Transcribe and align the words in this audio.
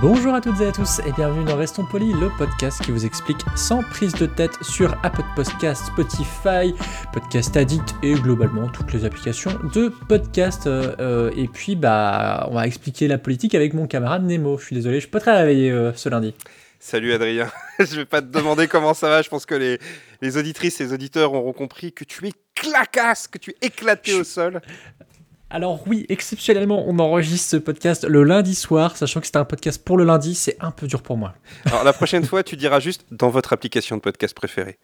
Bonjour 0.00 0.32
à 0.32 0.40
toutes 0.40 0.58
et 0.62 0.66
à 0.66 0.72
tous 0.72 1.00
et 1.00 1.12
bienvenue 1.12 1.44
dans 1.44 1.58
Restons 1.58 1.84
Polis, 1.84 2.14
le 2.14 2.30
podcast 2.38 2.82
qui 2.82 2.90
vous 2.90 3.04
explique 3.04 3.36
sans 3.54 3.82
prise 3.82 4.14
de 4.14 4.24
tête 4.24 4.52
sur 4.62 4.96
Apple 5.02 5.24
Podcast, 5.36 5.84
Spotify, 5.88 6.74
Podcast 7.12 7.54
Addict 7.54 7.94
et 8.02 8.14
globalement 8.14 8.70
toutes 8.70 8.94
les 8.94 9.04
applications 9.04 9.50
de 9.74 9.92
podcast. 10.08 10.66
Euh, 10.66 10.96
euh, 11.00 11.30
et 11.36 11.48
puis 11.48 11.76
bah 11.76 12.48
on 12.50 12.54
va 12.54 12.66
expliquer 12.66 13.08
la 13.08 13.18
politique 13.18 13.54
avec 13.54 13.74
mon 13.74 13.86
camarade 13.86 14.24
Nemo. 14.24 14.56
Je 14.56 14.64
suis 14.64 14.74
désolé, 14.74 14.94
je 14.94 15.00
suis 15.00 15.10
pas 15.10 15.20
très 15.20 15.36
réveillé 15.36 15.70
euh, 15.70 15.92
ce 15.92 16.08
lundi. 16.08 16.34
Salut 16.78 17.12
Adrien, 17.12 17.52
je 17.78 17.96
vais 17.96 18.06
pas 18.06 18.22
te 18.22 18.28
demander 18.28 18.68
comment 18.68 18.94
ça 18.94 19.10
va, 19.10 19.20
je 19.20 19.28
pense 19.28 19.44
que 19.44 19.54
les, 19.54 19.78
les 20.22 20.38
auditrices 20.38 20.80
et 20.80 20.84
les 20.84 20.92
auditeurs 20.94 21.34
auront 21.34 21.52
compris 21.52 21.92
que 21.92 22.04
tu 22.04 22.26
es 22.26 22.32
clacasse, 22.54 23.28
que 23.28 23.36
tu 23.36 23.50
es 23.50 23.66
éclaté 23.66 24.14
au 24.14 24.24
sol. 24.24 24.62
Alors 25.52 25.80
oui, 25.88 26.06
exceptionnellement, 26.08 26.84
on 26.86 26.98
enregistre 27.00 27.50
ce 27.50 27.56
podcast 27.56 28.04
le 28.08 28.22
lundi 28.22 28.54
soir, 28.54 28.96
sachant 28.96 29.20
que 29.20 29.26
c'est 29.26 29.36
un 29.36 29.44
podcast 29.44 29.84
pour 29.84 29.96
le 29.98 30.04
lundi, 30.04 30.34
c'est 30.36 30.56
un 30.60 30.70
peu 30.70 30.86
dur 30.86 31.02
pour 31.02 31.16
moi. 31.16 31.34
Alors 31.66 31.82
la 31.82 31.92
prochaine 31.92 32.24
fois, 32.24 32.42
tu 32.44 32.56
diras 32.56 32.78
juste 32.78 33.04
dans 33.10 33.30
votre 33.30 33.52
application 33.52 33.96
de 33.96 34.00
podcast 34.00 34.34
préférée. 34.34 34.78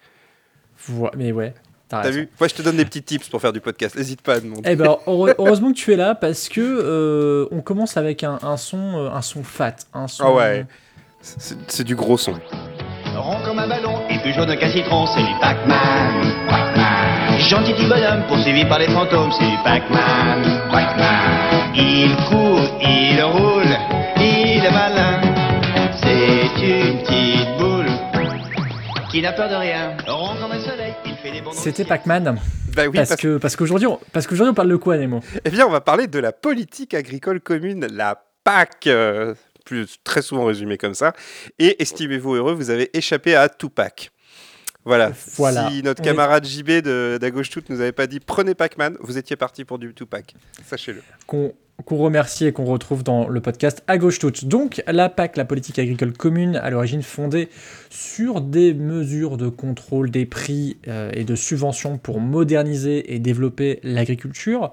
Voi- 0.89 1.13
mais 1.17 1.31
ouais. 1.33 1.55
T'as 1.89 2.11
vu? 2.11 2.29
Moi, 2.41 2.49
je 2.49 2.55
te 2.55 2.63
donne 2.63 2.77
des 2.77 2.85
petits 2.85 3.03
tips 3.05 3.29
pour 3.29 3.41
faire 3.41 3.53
du 3.53 3.61
podcast. 3.61 3.95
N'hésite 3.95 4.21
pas 4.21 4.35
à 4.35 4.41
demander. 4.41 4.63
Eh 4.69 4.75
ben, 4.75 4.87
heure- 4.87 5.03
heureusement 5.07 5.69
que 5.71 5.77
tu 5.77 5.93
es 5.93 5.97
là 5.97 6.17
parce 6.17 6.49
que 6.49 6.61
euh, 6.61 7.47
on 7.53 7.61
commence 7.61 7.97
avec 7.97 8.25
un, 8.25 8.41
un 8.43 8.57
son, 8.57 9.05
euh, 9.05 9.11
un 9.13 9.23
son 9.23 9.45
fat, 9.45 9.77
un 9.95 10.09
son. 10.09 10.25
Ah 10.27 10.33
ouais. 10.33 10.67
C'est 11.23 11.57
c'est 11.69 11.85
du 11.85 11.95
gros 11.95 12.19
son. 12.19 12.35
Rond 13.15 13.39
comme 13.45 13.61
un 13.61 13.69
ballon 13.69 14.01
et 14.11 14.19
plus 14.19 14.33
jaune 14.35 14.55
qu'un 14.59 14.71
citron, 14.71 15.07
c'est 15.07 15.23
du 15.23 15.33
Pac-Man. 15.41 16.66
Gentil 17.39 17.75
petit 17.75 17.87
bonhomme 17.87 18.27
poursuivi 18.27 18.65
par 18.65 18.79
les 18.79 18.89
fantômes, 18.89 19.31
c'est 19.33 19.63
Pac-Man. 19.63 20.43
Pac-Man. 20.71 21.73
Il 21.77 22.17
court, 22.29 22.81
il 22.83 23.23
roule, 23.23 23.77
il 24.19 24.65
est 24.65 24.71
malin. 24.71 25.21
C'est 26.03 26.67
une 26.67 26.99
petite 27.03 27.59
boule 27.59 27.87
qui 29.11 29.23
n'a 29.23 29.33
peur 29.33 29.49
de 29.49 29.55
rien. 29.55 29.97
Rond 30.07 30.35
comme 30.41 30.53
un 30.53 30.61
soleil, 30.61 30.95
il 31.05 31.15
fait 31.17 31.31
des 31.31 31.41
le 31.41 31.47
C'était. 31.53 31.85
Pac-Man. 31.85 32.41
Bah 32.75 32.83
oui, 32.87 32.97
parce 32.97 33.11
parce, 33.11 33.21
que 33.21 33.37
parce 33.39 33.57
qu'aujourd'hui, 33.57 33.87
on, 33.87 34.01
parce 34.13 34.27
qu'aujourd'hui 34.27 34.51
on 34.51 34.55
parle 34.55 34.71
de 34.71 34.77
quoi, 34.77 34.97
Nemo? 34.97 35.21
Eh 35.45 35.51
bien, 35.51 35.67
on 35.67 35.71
va 35.71 35.81
parler 35.81 36.07
de 36.07 36.19
la 36.19 36.33
politique 36.33 36.95
agricole 36.95 37.41
commune, 37.41 37.87
la 37.93 38.23
PAC, 38.45 38.87
euh, 38.87 39.35
plus 39.65 39.99
très 40.05 40.23
souvent 40.23 40.47
résumée 40.47 40.79
comme 40.79 40.95
ça. 40.95 41.13
Et 41.59 41.81
estimez-vous 41.83 42.35
heureux, 42.35 42.55
vous 42.55 42.71
avez 42.71 42.97
échappé 42.97 43.35
à 43.35 43.49
Tupac. 43.49 44.11
Voilà. 44.87 45.13
Voilà. 45.35 45.69
Si 45.69 45.83
notre 45.83 46.01
camarade 46.01 46.47
JB 46.47 46.81
de 46.83 47.19
d'À 47.21 47.31
gauche 47.31 47.51
toute 47.51 47.69
nous 47.71 47.81
avait 47.81 47.93
pas 47.93 48.07
dit 48.07 48.21
prenez 48.21 48.55
Pac-Man, 48.55 48.97
vous 49.01 49.19
étiez 49.19 49.35
parti 49.35 49.65
pour 49.65 49.79
du 49.81 49.93
Tupac. 49.93 50.35
Sachez-le. 50.65 51.03
qu'on 51.27 51.53
qu'on 51.85 51.97
remercie 51.97 52.47
et 52.47 52.53
qu'on 52.53 52.65
retrouve 52.65 53.03
dans 53.03 53.29
le 53.29 53.41
podcast 53.41 53.83
à 53.87 53.99
gauche 53.99 54.19
toute. 54.19 54.47
Donc 54.47 54.83
la 54.87 55.11
PAC, 55.11 55.37
la 55.37 55.45
politique 55.45 55.79
agricole 55.79 56.13
commune, 56.13 56.57
à 56.57 56.71
l'origine 56.71 57.03
fondée 57.03 57.51
sur 57.91 58.41
des 58.41 58.73
mesures 58.73 59.37
de 59.37 59.49
contrôle 59.49 60.11
des 60.11 60.25
prix 60.25 60.79
euh, 60.89 61.11
et 61.13 61.25
de 61.25 61.35
subventions 61.35 61.99
pour 61.99 62.21
moderniser 62.21 63.13
et 63.13 63.19
développer 63.19 63.81
l'agriculture. 63.83 64.73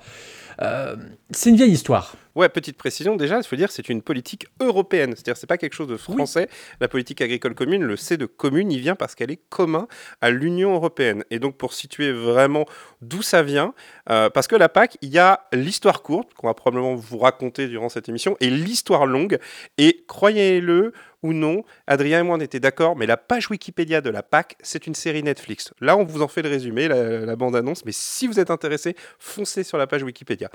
Euh, 0.62 0.96
c'est 1.32 1.50
une 1.50 1.56
vieille 1.56 1.72
histoire. 1.72 2.16
Ouais, 2.36 2.50
petite 2.50 2.78
précision 2.78 3.16
déjà, 3.16 3.38
il 3.38 3.44
faut 3.44 3.56
dire 3.56 3.72
c'est 3.72 3.90
une 3.90 4.02
politique 4.02 4.48
européenne, 4.60 5.12
c'est-à-dire 5.12 5.38
c'est 5.38 5.46
pas 5.46 5.58
quelque 5.58 5.76
chose 5.76 5.88
de 5.88 5.98
français. 5.98 6.50
La 6.82 6.88
politique 6.88 7.22
agricole 7.22 7.54
commune, 7.54 7.84
le 7.84 7.96
C 7.96 8.18
de 8.18 8.26
commune, 8.26 8.72
il 8.72 8.80
vient 8.80 8.96
parce 8.96 9.14
qu'elle 9.14 9.30
est 9.30 9.42
commun 9.50 9.88
à 10.20 10.32
l'Union 10.32 10.74
européenne. 10.74 11.24
Et 11.30 11.38
donc 11.38 11.58
pour 11.58 11.74
situer 11.74 12.12
vraiment 12.12 12.66
d'où 13.02 13.22
ça 13.22 13.44
vient, 13.44 13.76
euh, 14.10 14.32
parce 14.32 14.48
que 14.48 14.56
la 14.56 14.68
PAC, 14.68 14.98
il 15.02 15.10
y 15.10 15.20
a 15.20 15.42
l'histoire 15.54 16.02
courte 16.02 16.34
qu'on 16.34 16.48
va 16.48 16.56
probablement 16.56 16.96
vous 16.96 17.20
raconter 17.20 17.68
durant 17.68 17.90
cette 17.90 18.10
émission 18.10 18.36
et 18.40 18.50
l'histoire 18.50 19.06
longue. 19.06 19.38
Et 19.78 20.04
croyez-le 20.08 20.94
ou 21.24 21.34
non, 21.34 21.64
Adrien 21.88 22.20
et 22.20 22.24
moi 22.24 22.36
on 22.38 22.40
était 22.40 22.60
d'accord, 22.60 22.96
mais 22.96 23.06
la 23.06 23.18
page 23.18 23.50
Wikipédia 23.50 24.02
de 24.02 24.10
la 24.10 24.22
PAC, 24.22 24.58
c'est 24.62 24.86
une 24.88 24.96
série 24.96 25.24
Netflix. 25.24 25.74
Là, 25.82 25.98
on 25.98 26.04
vous 26.04 26.22
en 26.22 26.28
fait 26.28 26.42
le 26.42 26.50
résumé, 26.50 26.88
la, 26.88 27.36
bande-annonce, 27.36 27.86
mais 27.86 27.92
si 27.92 28.28
vous 28.28 28.40
êtes 28.40 28.52
intéressé, 28.52 28.96
foncez 29.20 29.64
sur 29.64 29.78
la 29.78 29.88
page 29.88 30.04
Wikipédia. 30.04 30.50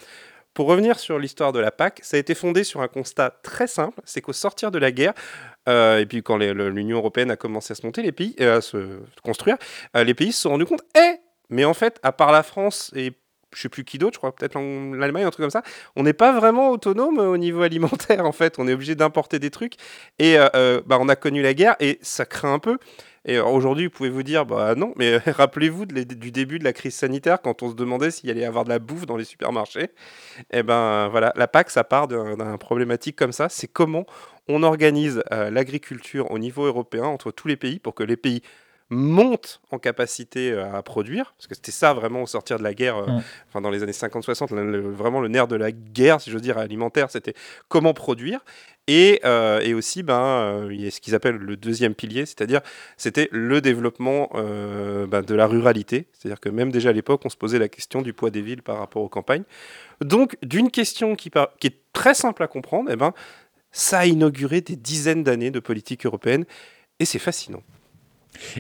Pour 0.55 0.67
revenir 0.67 0.99
sur 0.99 1.19
l'histoire 1.19 1.53
de 1.53 1.61
la 1.61 1.71
PAC, 1.71 2.01
ça 2.03 2.17
a 2.17 2.21
été 2.21 2.35
fondé 2.35 2.65
sur 2.65 2.81
un 2.81 2.89
constat 2.89 3.31
très 3.43 3.67
simple, 3.67 4.01
c'est 4.05 4.21
qu'au 4.21 4.33
sortir 4.33 4.71
de 4.71 4.79
la 4.79 4.91
guerre, 4.91 5.15
euh, 5.69 6.01
et 6.01 6.07
puis 6.07 6.23
quand 6.23 6.37
l'Union 6.37 6.99
européenne 6.99 7.31
a 7.31 7.37
commencé 7.37 7.73
à 7.73 7.75
se 7.75 7.87
monter, 7.87 8.03
les 8.03 8.13
pays, 8.13 8.35
euh, 8.41 8.59
à 8.59 8.61
se 8.61 9.01
construire, 9.23 9.57
euh, 9.97 10.05
les 10.05 10.15
pays 10.15 10.33
se 10.33 10.43
sont 10.43 10.51
rendus 10.51 10.67
compte, 10.67 10.83
eh, 10.97 11.17
mais 11.51 11.65
en 11.65 11.75
fait, 11.75 11.99
à 12.03 12.13
part 12.13 12.33
la 12.33 12.43
France 12.43 12.91
et 12.97 13.13
je 13.55 13.63
sais 13.63 13.69
plus 13.69 13.85
qui 13.85 13.99
d'autre, 13.99 14.15
je 14.15 14.19
crois 14.19 14.35
peut-être 14.35 14.59
l'Allemagne, 14.95 15.25
un 15.25 15.31
truc 15.31 15.45
comme 15.45 15.51
ça, 15.51 15.63
on 15.97 16.03
n'est 16.03 16.13
pas 16.13 16.33
vraiment 16.33 16.71
autonome 16.71 17.19
au 17.19 17.37
niveau 17.37 17.63
alimentaire 17.63 18.25
en 18.25 18.33
fait, 18.33 18.59
on 18.59 18.69
est 18.69 18.73
obligé 18.73 18.95
d'importer 18.95 19.39
des 19.39 19.51
trucs 19.51 19.75
et 20.19 20.39
euh, 20.39 20.49
euh, 20.55 20.83
bah, 20.87 20.99
on 21.01 21.09
a 21.09 21.17
connu 21.17 21.43
la 21.43 21.55
guerre 21.55 21.77
et 21.81 21.99
ça 22.03 22.25
craint 22.25 22.55
un 22.55 22.59
peu. 22.59 22.79
Et 23.25 23.39
aujourd'hui, 23.39 23.87
vous 23.87 23.91
pouvez 23.91 24.09
vous 24.09 24.23
dire, 24.23 24.47
bah 24.47 24.75
non, 24.75 24.95
mais 24.97 25.19
rappelez-vous 25.27 25.85
du 25.85 26.31
début 26.33 26.59
de 26.59 26.65
la 26.65 26.73
crise 26.73 26.95
sanitaire 26.95 27.43
quand 27.43 27.63
on 27.63 27.69
se 27.69 27.75
demandait 27.75 28.11
s'il 28.11 28.31
allait 28.31 28.41
y 28.41 28.45
avoir 28.45 28.65
de 28.65 28.71
la 28.71 28.79
bouffe 28.79 29.05
dans 29.05 29.19
les 29.19 29.25
supermarchés. 29.25 29.91
Et 30.51 30.63
ben 30.63 31.09
voilà, 31.09 31.35
la 31.37 31.47
PAC, 31.47 31.69
ça 31.69 31.85
part 31.85 32.09
d'un 32.09 32.57
problématique 32.57 33.17
comme 33.17 33.33
ça. 33.33 33.49
C'est 33.51 33.67
comment 33.67 34.07
on 34.49 34.63
organise 34.63 35.23
euh, 35.33 35.51
l'agriculture 35.51 36.31
au 36.31 36.39
niveau 36.39 36.65
européen 36.65 37.05
entre 37.05 37.31
tous 37.31 37.49
les 37.49 37.57
pays 37.57 37.79
pour 37.79 37.95
que 37.95 38.03
les 38.03 38.17
pays 38.17 38.41
montent 38.91 39.61
en 39.71 39.79
capacité 39.79 40.51
euh, 40.53 40.73
à 40.73 40.83
produire, 40.83 41.35
parce 41.37 41.47
que 41.47 41.55
c'était 41.55 41.73
ça 41.73 41.93
vraiment 41.93 42.23
au 42.23 42.27
sortir 42.27 42.59
de 42.59 42.63
la 42.65 42.73
guerre, 42.75 42.97
euh, 42.97 43.07
enfin 43.49 43.61
dans 43.61 43.71
les 43.71 43.83
années 43.83 43.93
50-60, 43.93 44.55
le- 44.55 44.71
le- 44.71 44.91
vraiment 44.91 45.21
le 45.21 45.29
nerf 45.29 45.47
de 45.49 45.57
la 45.57 45.73
guerre, 45.73 46.21
si 46.21 46.31
j'ose 46.31 46.43
dire, 46.43 46.57
alimentaire, 46.59 47.11
c'était 47.11 47.35
comment 47.69 47.93
produire. 47.95 48.41
Et, 48.91 49.21
euh, 49.27 49.61
et 49.61 49.75
aussi, 49.75 50.03
ben, 50.03 50.19
euh, 50.19 50.69
il 50.73 50.81
y 50.81 50.87
a 50.87 50.91
ce 50.91 51.03
qu'ils 51.03 51.15
appellent 51.15 51.37
le 51.37 51.57
deuxième 51.59 51.95
pilier, 51.95 52.25
c'est-à-dire 52.25 52.63
c'était 52.97 53.29
le 53.33 53.61
développement 53.61 54.31
ben, 54.33 55.21
de 55.21 55.35
la 55.35 55.47
ruralité. 55.47 56.07
C'est-à-dire 56.15 56.41
que 56.41 56.49
même 56.49 56.73
déjà 56.73 56.89
à 56.89 56.93
l'époque, 56.93 57.21
on 57.27 57.29
se 57.29 57.37
posait 57.37 57.59
la 57.59 57.69
question 57.69 58.01
du 58.01 58.15
poids 58.15 58.31
des 58.31 58.41
villes 58.41 58.63
par 58.63 58.79
rapport 58.79 59.03
aux 59.03 59.11
campagnes. 59.11 59.45
Donc, 60.01 60.39
d'une 60.43 60.71
question 60.71 61.17
qui, 61.17 61.29
par- 61.29 61.55
qui 61.61 61.67
est 61.67 61.77
très 61.93 62.15
simple 62.15 62.43
à 62.43 62.47
comprendre, 62.47 62.89
eh 62.91 62.97
ben, 62.97 63.13
ça 63.73 63.99
a 63.99 64.07
inauguré 64.07 64.63
des 64.63 64.77
dizaines 64.77 65.23
d'années 65.23 65.51
de 65.51 65.61
politique 65.61 66.07
européenne 66.07 66.47
et 66.99 67.05
c'est 67.05 67.19
fascinant. 67.19 67.63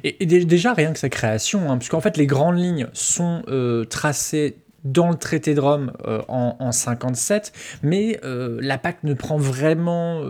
Et, 0.04 0.22
et 0.22 0.26
dé- 0.26 0.44
déjà, 0.44 0.72
rien 0.74 0.92
que 0.92 0.98
sa 0.98 1.08
création, 1.08 1.70
hein, 1.70 1.78
puisqu'en 1.78 2.00
fait, 2.00 2.16
les 2.16 2.26
grandes 2.26 2.58
lignes 2.58 2.88
sont 2.92 3.42
euh, 3.48 3.84
tracées 3.84 4.56
dans 4.84 5.10
le 5.10 5.16
traité 5.16 5.54
de 5.54 5.60
Rome 5.60 5.92
euh, 6.06 6.22
en, 6.28 6.56
en 6.60 6.72
57, 6.72 7.52
mais 7.82 8.20
euh, 8.24 8.58
la 8.62 8.78
PAC 8.78 9.02
ne 9.02 9.12
prend 9.12 9.36
vraiment, 9.36 10.20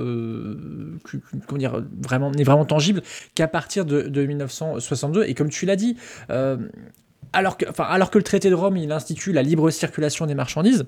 comment 1.46 1.58
dire, 1.58 1.82
vraiment, 2.02 2.30
n'est 2.30 2.44
vraiment 2.44 2.64
tangible 2.64 3.02
qu'à 3.34 3.46
partir 3.46 3.84
de, 3.84 4.02
de 4.02 4.24
1962. 4.24 5.24
Et 5.24 5.34
comme 5.34 5.50
tu 5.50 5.66
l'as 5.66 5.76
dit, 5.76 5.96
alors, 7.32 7.56
que, 7.58 7.66
enfin, 7.68 7.84
alors 7.84 8.10
que 8.10 8.18
le 8.18 8.24
traité 8.24 8.48
de 8.48 8.54
Rome, 8.54 8.76
il 8.78 8.90
institue 8.90 9.32
la 9.32 9.42
libre 9.42 9.70
circulation 9.70 10.26
des 10.26 10.34
marchandises, 10.34 10.86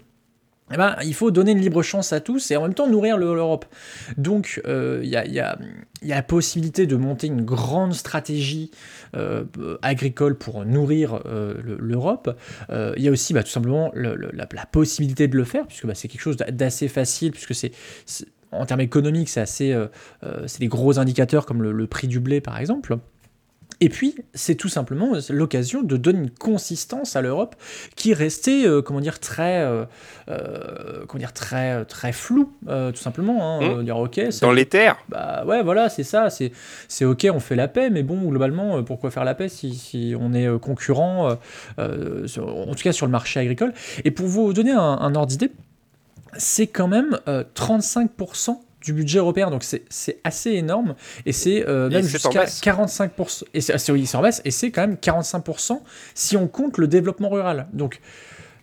eh 0.73 0.77
ben, 0.77 0.97
il 1.05 1.15
faut 1.15 1.31
donner 1.31 1.53
une 1.53 1.61
libre 1.61 1.83
chance 1.83 2.13
à 2.13 2.21
tous 2.21 2.51
et 2.51 2.57
en 2.57 2.63
même 2.63 2.75
temps 2.75 2.87
nourrir 2.89 3.17
le- 3.17 3.35
l'Europe. 3.35 3.65
Donc, 4.17 4.61
euh, 4.67 5.01
il 5.03 5.09
y, 5.09 5.17
a, 5.17 5.59
la 6.03 6.23
possibilité 6.23 6.87
de 6.87 6.97
monter 6.97 7.27
une 7.27 7.43
grande 7.43 7.93
stratégie 7.95 8.71
euh, 9.17 9.45
agricole 9.83 10.37
pour 10.37 10.65
nourrir 10.65 11.21
euh, 11.27 11.55
le- 11.63 11.77
l'Europe. 11.81 12.39
Il 12.71 13.03
y 13.03 13.09
a 13.09 13.11
aussi 13.11 13.35
bah, 13.35 13.43
tout 13.43 13.51
simplement 13.51 13.91
le- 13.95 14.15
le- 14.15 14.31
la, 14.33 14.47
possibilité 14.67 15.29
de 15.29 15.37
le 15.37 15.45
faire, 15.45 15.67
puisque 15.67 15.87
bah, 15.87 15.95
c'est 15.95 16.09
quelque 16.09 16.21
chose 16.23 16.37
d'a- 16.37 16.51
d'assez 16.51 16.89
facile, 16.89 17.33
puisque 17.33 17.55
c'est 17.55 17.73
en 18.53 18.67
termes 18.67 18.81
économiques, 18.81 19.29
c'est 19.29 19.41
assez, 19.41 19.77
c'est 20.47 20.59
des 20.61 20.67
gros 20.69 20.99
indicateurs 20.99 21.47
comme 21.47 21.63
le 21.63 21.87
prix 21.87 22.09
du 22.09 22.19
blé 22.21 22.41
par 22.41 22.59
exemple. 22.59 22.97
Et 23.83 23.89
puis, 23.89 24.15
c'est 24.35 24.57
tout 24.57 24.69
simplement 24.69 25.13
l'occasion 25.31 25.83
de 25.83 25.97
donner 25.97 26.19
une 26.19 26.31
consistance 26.31 27.17
à 27.17 27.23
l'Europe 27.23 27.57
qui 27.97 28.13
restait, 28.13 28.67
euh, 28.67 28.83
comment 28.83 29.01
dire, 29.01 29.19
très, 29.21 29.63
euh, 29.63 29.85
euh, 30.29 31.05
comment 31.09 31.19
dire, 31.21 31.33
très, 31.33 31.85
très 31.87 32.13
floue, 32.13 32.53
euh, 32.69 32.93
tout 32.93 33.01
simplement. 33.01 33.57
Hein, 33.57 33.61
Mmh. 33.61 33.79
Euh, 33.81 33.83
dire, 33.83 33.97
ok, 33.99 34.21
Dans 34.43 34.53
les 34.53 34.67
terres, 34.67 34.99
bah 35.09 35.45
ouais, 35.47 35.63
voilà, 35.63 35.89
c'est 35.89 36.03
ça. 36.05 36.29
C'est, 36.31 36.53
c'est 36.89 37.05
ok, 37.07 37.27
on 37.33 37.41
fait 37.41 37.57
la 37.57 37.69
paix, 37.69 37.89
mais 37.91 38.03
bon, 38.03 38.21
globalement, 38.29 38.77
euh, 38.79 38.83
pourquoi 38.83 39.11
faire 39.11 39.25
la 39.25 39.35
paix 39.35 39.49
si, 39.49 39.75
si 39.75 40.15
on 40.19 40.33
est 40.35 40.47
euh, 40.47 40.59
concurrent, 40.59 41.31
euh, 41.31 41.35
euh, 41.79 42.27
sur- 42.27 42.49
en 42.69 42.75
tout 42.75 42.83
cas 42.83 42.93
sur 42.93 43.07
le 43.07 43.13
marché 43.13 43.41
agricole? 43.41 43.73
Et 44.05 44.11
pour 44.11 44.27
vous 44.27 44.53
donner 44.53 44.73
un, 44.73 44.79
un 44.79 45.15
ordre 45.15 45.29
d'idée, 45.29 45.51
c'est 46.37 46.67
quand 46.67 46.89
même 46.89 47.19
35% 47.55 48.61
du 48.81 48.93
budget 48.93 49.19
européen, 49.19 49.51
donc 49.51 49.63
c'est 49.63 50.21
assez 50.25 50.53
énorme, 50.53 50.95
et 51.27 51.33
c'est 51.33 51.65
même 51.67 52.03
jusqu'à 52.03 52.45
45%, 52.45 53.45
et 53.53 53.61
c'est 53.61 53.93
oui, 53.93 54.09
en 54.15 54.23
baisse, 54.23 54.43
et 54.45 54.51
c'est 54.51 54.71
quand 54.71 54.83
même 54.83 54.95
45% 54.97 55.81
si 56.15 56.37
on 56.37 56.49
compte 56.49 56.79
le 56.79 56.89
développement 56.89 57.29
rural. 57.29 57.69
Donc 57.73 58.01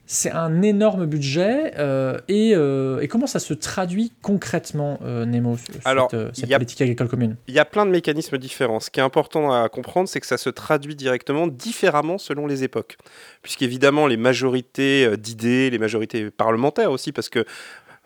c'est 0.08 0.32
un 0.32 0.62
énorme 0.62 1.06
budget. 1.06 1.74
Euh, 1.78 2.18
euh, 2.32 3.00
et, 3.02 3.08
comment 3.10 3.28
ça 3.28 3.40
se 3.40 3.54
traduit 3.54 4.14
concrètement, 4.22 5.00
euh, 5.04 5.26
Nemo, 5.26 5.58
cette, 5.58 5.86
Alors, 5.86 6.10
cette 6.10 6.50
politique 6.50 6.82
agricole 6.82 7.10
commune? 7.10 7.36
Il 7.48 7.54
y 7.54 7.60
a 7.60 7.66
plein 7.66 7.86
de 7.86 7.92
mécanismes 7.92 8.38
différents. 8.38 8.80
Ce 8.80 8.90
qui 8.90 9.02
est 9.02 9.04
important 9.04 9.52
à 9.52 9.68
comprendre, 9.68 10.08
c'est 10.08 10.22
que 10.22 10.26
ça 10.26 10.38
se 10.38 10.50
traduit 10.50 10.96
directement 10.96 11.46
différemment 11.46 12.18
selon 12.18 12.48
les 12.48 12.64
époques. 12.64 12.98
Puisqu'évidemment, 13.44 14.08
les 14.08 14.18
majorités 14.18 15.18
d'idées, 15.18 15.70
les 15.70 15.78
majorités 15.78 16.32
parlementaires 16.32 16.92
aussi, 16.92 17.12
parce 17.12 17.28
que 17.28 17.46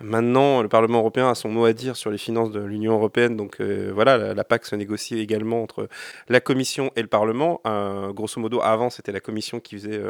Maintenant, 0.03 0.61
le 0.61 0.69
Parlement 0.69 0.99
européen 0.99 1.29
a 1.29 1.35
son 1.35 1.49
mot 1.49 1.65
à 1.65 1.73
dire 1.73 1.95
sur 1.95 2.11
les 2.11 2.17
finances 2.17 2.51
de 2.51 2.59
l'Union 2.59 2.93
européenne. 2.93 3.35
Donc 3.35 3.61
voilà, 3.61 4.33
la, 4.33 4.43
PAC 4.43 4.65
se 4.65 4.75
négocie 4.75 5.19
également 5.19 5.63
entre 5.63 5.87
la 6.29 6.39
Commission 6.39 6.91
et 6.95 7.01
le 7.01 7.07
Parlement. 7.07 7.61
grosso 8.13 8.39
modo, 8.39 8.61
avant, 8.61 8.89
c'était 8.89 9.11
la 9.11 9.19
Commission 9.19 9.59
qui 9.59 9.75
faisait 9.75 10.01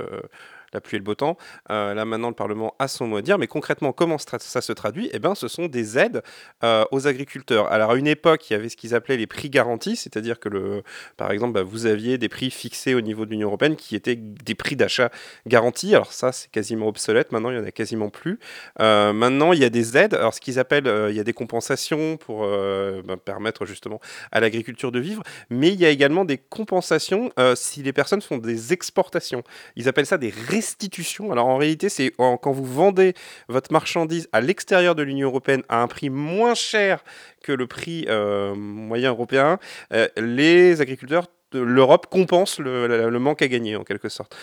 la 0.73 0.81
pluie 0.81 0.95
et 0.95 0.99
le 0.99 1.03
beau 1.03 1.15
temps. 1.15 1.37
Euh, 1.69 1.93
là, 1.93 2.05
maintenant, 2.05 2.29
le 2.29 2.35
Parlement 2.35 2.75
a 2.79 2.87
son 2.87 3.07
mot 3.07 3.17
à 3.17 3.21
dire. 3.21 3.37
Mais 3.37 3.47
concrètement, 3.47 3.91
comment 3.91 4.17
ça 4.17 4.61
se 4.61 4.73
traduit? 4.73 5.09
Eh 5.13 5.19
bien, 5.19 5.35
ce 5.35 5.47
sont 5.47 5.67
des 5.67 5.97
aides 5.97 6.21
euh, 6.63 6.85
aux 6.91 7.07
agriculteurs. 7.07 7.71
Alors, 7.71 7.91
à 7.91 7.95
une 7.95 8.07
époque, 8.07 8.49
il 8.49 8.53
y 8.53 8.55
avait 8.55 8.69
ce 8.69 8.77
qu'ils 8.77 8.95
appelaient 8.95 9.17
les 9.17 9.27
prix 9.27 9.49
garantis, 9.49 9.95
c'est-à-dire 9.95 10.39
que, 10.39 10.83
par 11.17 11.31
exemple, 11.31 11.53
bah, 11.53 11.63
vous 11.63 11.85
aviez 11.85 12.17
des 12.17 12.29
prix 12.29 12.51
fixés 12.51 12.95
au 12.95 13.01
niveau 13.01 13.25
de 13.25 13.31
l'Union 13.31 13.47
européenne 13.47 13.75
qui 13.75 13.95
étaient 13.95 14.15
des 14.15 14.55
prix 14.55 14.75
d'achat 14.75 15.09
garantis. 15.47 15.93
Alors, 15.95 16.13
ça, 16.13 16.31
c'est 16.31 16.49
quasiment 16.51 16.87
obsolète. 16.87 17.31
Maintenant, 17.31 17.49
il 17.49 17.57
n'y 17.57 17.63
en 17.63 17.67
a 17.67 17.71
quasiment 17.71 18.09
plus. 18.09 18.39
Euh, 18.79 19.13
maintenant, 19.13 19.53
il 19.53 19.59
y 19.59 19.65
a 19.65 19.69
des 19.69 19.80
aides. 19.97 20.13
Alors, 20.13 20.33
ce 20.33 20.41
qu'ils 20.41 20.59
appellent, 20.59 20.91
il 21.09 21.15
y 21.15 21.19
a 21.19 21.23
des 21.23 21.33
compensations 21.33 22.17
pour 22.17 22.41
bah, 22.41 23.17
permettre 23.17 23.65
justement 23.65 23.99
à 24.31 24.39
l'agriculture 24.39 24.91
de 24.91 24.99
vivre. 24.99 25.23
Mais 25.49 25.69
il 25.69 25.79
y 25.79 25.85
a 25.85 25.89
également 25.89 26.25
des 26.25 26.37
compensations 26.37 27.31
si 27.55 27.83
les 27.83 27.93
personnes 27.93 28.21
font 28.21 28.37
des 28.37 28.73
exportations. 28.73 29.43
Ils 29.75 29.87
appellent 29.87 30.05
ça 30.05 30.17
des 30.17 30.33
restitution. 30.47 31.31
Alors 31.31 31.47
en 31.47 31.57
réalité, 31.57 31.89
c'est 31.89 32.11
quand 32.17 32.51
vous 32.51 32.65
vendez 32.65 33.13
votre 33.47 33.71
marchandise 33.71 34.27
à 34.31 34.41
l'extérieur 34.41 34.95
de 34.95 35.03
l'Union 35.03 35.27
européenne 35.27 35.63
à 35.69 35.81
un 35.81 35.87
prix 35.87 36.09
moins 36.09 36.55
cher 36.55 37.03
que 37.43 37.51
le 37.51 37.67
prix 37.67 38.05
euh, 38.07 38.53
moyen 38.55 39.09
européen, 39.09 39.59
euh, 39.93 40.07
les 40.17 40.81
agriculteurs 40.81 41.27
l'Europe 41.53 42.07
compensent 42.09 42.59
le, 42.59 43.19
manque 43.19 43.41
à 43.41 43.47
gagner 43.49 43.75
en 43.75 43.83
quelque 43.83 44.07
sorte. 44.07 44.35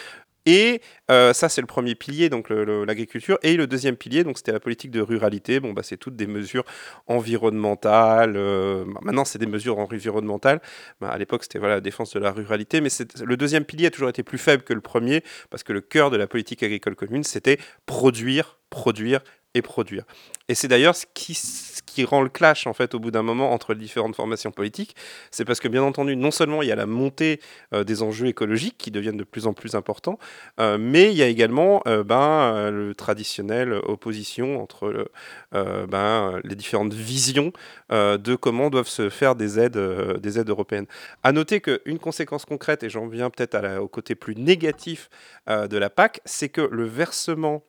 Et 0.46 0.80
euh, 1.10 1.32
ça, 1.32 1.48
c'est 1.48 1.60
le 1.60 1.66
premier 1.66 1.94
pilier, 1.94 2.28
donc 2.28 2.48
l'agriculture. 2.50 3.38
Et 3.42 3.56
le 3.56 3.66
deuxième 3.66 3.96
pilier, 3.96 4.24
donc 4.24 4.38
c'était 4.38 4.52
la 4.52 4.60
politique 4.60 4.90
de 4.90 5.00
ruralité. 5.00 5.60
Bon, 5.60 5.72
bah, 5.72 5.82
c'est 5.82 5.96
toutes 5.96 6.16
des 6.16 6.26
mesures 6.26 6.64
environnementales. 7.06 8.34
Euh, 8.36 8.84
bah, 8.86 9.00
maintenant, 9.02 9.24
c'est 9.24 9.38
des 9.38 9.46
mesures 9.46 9.78
environnementales. 9.78 10.60
Bah, 11.00 11.10
à 11.10 11.18
l'époque, 11.18 11.42
c'était 11.42 11.58
voilà, 11.58 11.76
la 11.76 11.80
défense 11.80 12.12
de 12.14 12.18
la 12.18 12.32
ruralité. 12.32 12.80
Mais 12.80 12.88
le 13.22 13.36
deuxième 13.36 13.64
pilier 13.64 13.86
a 13.86 13.90
toujours 13.90 14.08
été 14.08 14.22
plus 14.22 14.38
faible 14.38 14.62
que 14.62 14.72
le 14.72 14.80
premier, 14.80 15.22
parce 15.50 15.62
que 15.62 15.72
le 15.72 15.80
cœur 15.80 16.10
de 16.10 16.16
la 16.16 16.26
politique 16.26 16.62
agricole 16.62 16.96
commune, 16.96 17.24
c'était 17.24 17.58
produire, 17.86 18.58
produire 18.70 19.20
et 19.54 19.62
produire. 19.62 20.04
Et 20.48 20.54
c'est 20.54 20.68
d'ailleurs 20.68 20.96
ce 20.96 21.06
qui, 21.14 21.34
qui 21.98 22.04
rend 22.04 22.22
le 22.22 22.28
clash 22.28 22.68
en 22.68 22.74
fait 22.74 22.94
au 22.94 23.00
bout 23.00 23.10
d'un 23.10 23.24
moment 23.24 23.52
entre 23.52 23.74
les 23.74 23.80
différentes 23.80 24.14
formations 24.14 24.52
politiques, 24.52 24.94
c'est 25.32 25.44
parce 25.44 25.58
que 25.58 25.66
bien 25.66 25.82
entendu, 25.82 26.14
non 26.14 26.30
seulement 26.30 26.62
il 26.62 26.68
y 26.68 26.70
a 26.70 26.76
la 26.76 26.86
montée 26.86 27.40
euh, 27.74 27.82
des 27.82 28.04
enjeux 28.04 28.28
écologiques 28.28 28.78
qui 28.78 28.92
deviennent 28.92 29.16
de 29.16 29.24
plus 29.24 29.48
en 29.48 29.52
plus 29.52 29.74
importants, 29.74 30.16
euh, 30.60 30.78
mais 30.78 31.10
il 31.10 31.16
y 31.16 31.24
a 31.24 31.26
également 31.26 31.82
euh, 31.88 32.04
ben, 32.04 32.70
le 32.70 32.94
traditionnel 32.94 33.72
opposition 33.72 34.62
entre 34.62 35.10
ben, 35.50 36.40
les 36.44 36.54
différentes 36.54 36.94
visions 36.94 37.52
de 37.90 38.34
comment 38.36 38.70
doivent 38.70 38.86
se 38.86 39.08
faire 39.08 39.34
des 39.34 39.58
aides, 39.58 39.78
des 40.20 40.38
aides 40.38 40.50
européennes. 40.50 40.86
À 41.24 41.32
noter 41.32 41.60
qu'une 41.60 41.98
conséquence 41.98 42.44
concrète, 42.44 42.84
et 42.84 42.90
j'en 42.90 43.08
viens 43.08 43.30
peut-être 43.30 43.80
au 43.80 43.88
côté 43.88 44.14
plus 44.14 44.36
négatif 44.36 45.08
de 45.48 45.76
la 45.76 45.90
PAC, 45.90 46.20
c'est 46.24 46.48
que 46.48 46.60
le 46.60 46.84
versement 46.84 47.64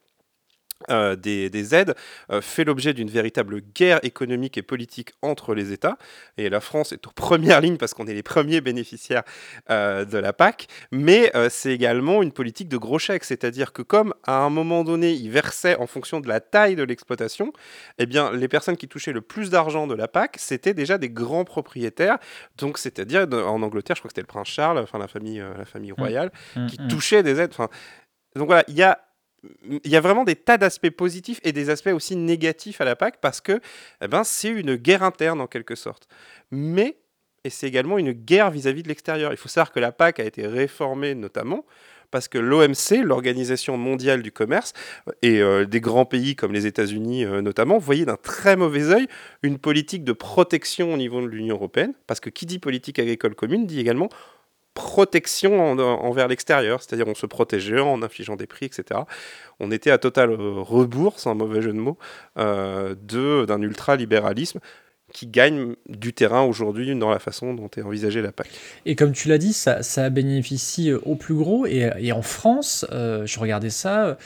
euh, 0.90 1.18
des, 1.18 1.76
aides 1.76 1.94
euh, 2.32 2.40
fait 2.40 2.64
l'objet 2.64 2.94
d'une 2.94 3.10
véritable 3.10 3.60
guerre 3.76 4.00
économique 4.04 4.58
et 4.58 4.62
politique 4.62 5.12
entre 5.22 5.54
les 5.54 5.74
États. 5.74 5.98
Et 6.38 6.48
la 6.48 6.62
France 6.62 6.94
est 6.94 7.06
aux 7.06 7.12
premières 7.16 7.60
lignes 7.60 7.76
parce 7.76 7.94
qu'on 7.94 8.08
est 8.08 8.14
les 8.14 8.24
premiers 8.24 8.62
bénéficiaires 8.62 9.24
euh, 9.70 10.06
de 10.06 10.18
la 10.18 10.32
PAC. 10.32 10.68
Mais 10.92 11.34
c'est 11.50 11.74
également 11.74 12.24
une 12.24 12.32
politique 12.32 12.70
de 12.70 12.78
gros 12.78 12.98
chèques. 12.98 13.26
C'est-à-dire 13.26 13.74
que 13.74 13.82
comme 13.82 14.14
à 14.24 14.38
un 14.38 14.50
moment 14.50 14.86
donné, 14.86 15.12
ils 15.12 15.30
versaient 15.30 15.76
en 15.76 15.86
fonction 15.86 16.22
de 16.22 16.30
la 16.30 16.40
taille 16.40 16.78
de 16.78 16.84
l'exploitation, 16.84 17.52
eh 17.98 18.06
bien, 18.06 18.32
les 18.32 18.48
personnes 18.48 18.78
qui 18.78 18.88
touchaient 18.88 19.12
le 19.12 19.22
plus 19.22 19.50
d'argent 19.50 19.86
de 19.86 19.96
la 19.96 20.08
PAC, 20.08 20.38
c'était 20.40 20.74
déjà 20.74 20.98
des 20.98 21.10
grands 21.10 21.44
propriétaires. 21.44 22.20
Donc, 22.58 22.78
c'est-à-dire 22.78 23.28
en 23.32 23.62
Angleterre, 23.62 23.98
je 23.98 24.02
crois 24.02 24.10
que 24.10 24.14
c'était 24.14 24.22
le 24.22 24.28
prince 24.28 24.48
Charles, 24.48 24.78
enfin 24.78 24.98
la 24.98 25.10
famille, 25.10 25.44
la 25.58 25.66
famille 25.66 25.92
mmh. 25.92 26.02
royale, 26.02 26.32
mmh, 26.56 26.68
qui 26.68 26.82
mmh. 26.82 26.88
touchait 26.88 27.24
des 27.24 27.40
aides. 27.42 27.52
Enfin, 27.52 27.68
donc 28.36 28.48
voilà, 28.48 28.64
il 28.68 28.76
y 28.76 28.84
a 28.84 29.00
il 29.64 29.92
y 29.92 29.96
a 29.96 30.02
vraiment 30.02 30.24
des 30.24 30.36
tas 30.36 30.58
d'aspects 30.58 30.90
positifs 30.90 31.40
et 31.44 31.52
des 31.52 31.70
aspects 31.70 31.92
aussi 31.94 32.16
négatifs 32.16 32.82
à 32.82 32.86
la 32.86 32.96
PAC 32.96 33.20
parce 33.22 33.42
que 33.42 33.60
eh 34.02 34.08
ben, 34.08 34.24
c'est 34.24 34.50
une 34.50 34.76
guerre 34.76 35.04
interne 35.04 35.42
en 35.42 35.48
quelque 35.48 35.76
sorte. 35.76 36.08
Mais, 36.52 36.98
et 37.44 37.50
c'est 37.50 37.68
également 37.68 37.98
une 37.98 38.12
guerre 38.12 38.52
vis-à-vis 38.52 38.84
de 38.84 38.88
l'extérieur. 38.88 39.32
Il 39.32 39.38
faut 39.38 39.50
savoir 39.50 39.72
que 39.72 39.80
la 39.80 39.92
PAC 39.92 40.20
a 40.20 40.24
été 40.24 40.46
réformée 40.46 41.16
notamment 41.16 41.66
parce 42.12 42.28
que 42.28 42.38
l'OMC, 42.38 43.04
l'Organisation 43.04 43.78
mondiale 43.78 44.22
du 44.22 44.32
commerce, 44.32 44.74
et 45.22 45.42
euh, 45.42 45.66
des 45.66 45.80
grands 45.80 46.06
pays 46.06 46.36
comme 46.36 46.52
les 46.52 46.66
États-Unis 46.66 47.26
euh, 47.26 47.42
notamment, 47.42 47.78
voyaient 47.78 48.06
d'un 48.06 48.18
très 48.18 48.56
mauvais 48.56 48.90
œil 48.90 49.08
une 49.44 49.60
politique 49.60 50.04
de 50.04 50.14
protection 50.14 50.94
au 50.94 50.98
niveau 50.98 51.22
de 51.22 51.28
l'Union 51.28 51.56
européenne, 51.56 51.94
parce 52.08 52.20
que 52.20 52.30
qui 52.30 52.46
dit 52.46 52.60
politique 52.60 53.00
agricole 53.00 53.36
commune 53.36 53.68
dit 53.68 53.80
également 53.80 54.10
protection 54.80 55.60
envers 55.60 56.28
l'extérieur, 56.28 56.82
c'est-à-dire 56.82 57.08
on 57.08 57.16
se 57.16 57.26
protégeait 57.26 57.80
en 57.80 58.02
infligeant 58.02 58.36
des 58.36 58.48
prix, 58.48 58.66
etc. 58.66 59.02
On 59.60 59.72
était 59.72 59.92
à 59.92 59.98
total 59.98 60.32
euh, 60.32 60.54
rebours, 60.62 61.20
sans 61.20 61.32
un 61.32 61.36
mauvais 61.36 61.62
jeu 61.62 61.74
de 61.74 61.80
mots, 61.80 61.98
euh, 62.38 62.96
d'un 63.46 63.62
ultralibéralisme 63.62 64.60
qui 65.12 65.26
gagne 65.26 65.76
du 65.88 66.14
terrain 66.14 66.44
aujourd'hui 66.44 66.96
dans 66.96 67.10
la 67.10 67.18
façon 67.18 67.56
dont 67.56 67.70
est 67.76 67.82
envisagée 67.82 68.22
la 68.22 68.32
PAC. 68.32 68.48
Et 68.86 68.96
comme 68.96 69.12
tu 69.12 69.28
l'as 69.28 69.40
dit, 69.40 69.54
ça, 69.54 69.82
ça, 69.82 70.12
bénéficie 70.12 70.94
au 70.94 71.16
plus 71.16 71.34
gros. 71.34 71.66
Et, 71.66 72.12
en 72.12 72.22
France, 72.22 72.86
euh, 72.92 73.26
je 73.26 73.40
regardais 73.40 73.72
ça, 73.72 74.18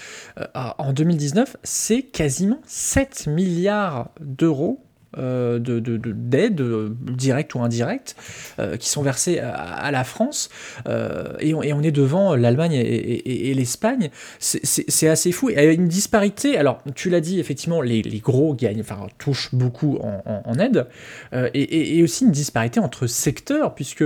en 0.54 0.92
2019, 0.92 1.56
c'est 1.64 2.02
quasiment 2.02 2.60
7 2.66 3.28
milliards 3.28 4.10
d'euros 4.20 4.84
euh, 5.18 5.60
d'aide, 5.60 6.56
de, 6.56 6.96
directe 7.12 7.54
ou 7.54 7.62
indirecte, 7.62 8.16
euh, 8.60 8.78
qui 8.78 8.90
sont 8.90 9.04
versées 9.04 9.40
à, 9.40 9.92
la 9.92 10.04
France, 10.04 10.50
euh, 10.88 11.34
et, 11.40 11.54
on, 11.54 11.62
et, 11.62 11.72
on, 11.72 11.82
est 11.82 11.92
devant 11.92 12.36
l'Allemagne 12.36 12.74
et, 12.74 13.54
l'Espagne. 13.54 14.10
C'est 14.40 15.08
assez 15.08 15.32
fou. 15.32 15.50
Il 15.50 15.56
y 15.56 15.60
a 15.60 15.72
une 15.72 15.88
disparité. 15.88 16.58
Alors, 16.58 16.82
tu 16.96 17.10
l'as 17.10 17.22
dit, 17.22 17.40
effectivement, 17.40 17.82
les, 17.82 18.02
gros 18.24 18.56
gagnent, 18.56 18.82
enfin, 18.82 19.08
touchent 19.20 19.54
beaucoup 19.54 20.00
en, 20.02 20.54
aide, 20.60 20.88
et, 21.54 22.02
aussi 22.02 22.26
une 22.26 22.32
disparité 22.32 22.80
entre 22.80 23.06
secteurs, 23.06 23.76
puisque 23.76 24.04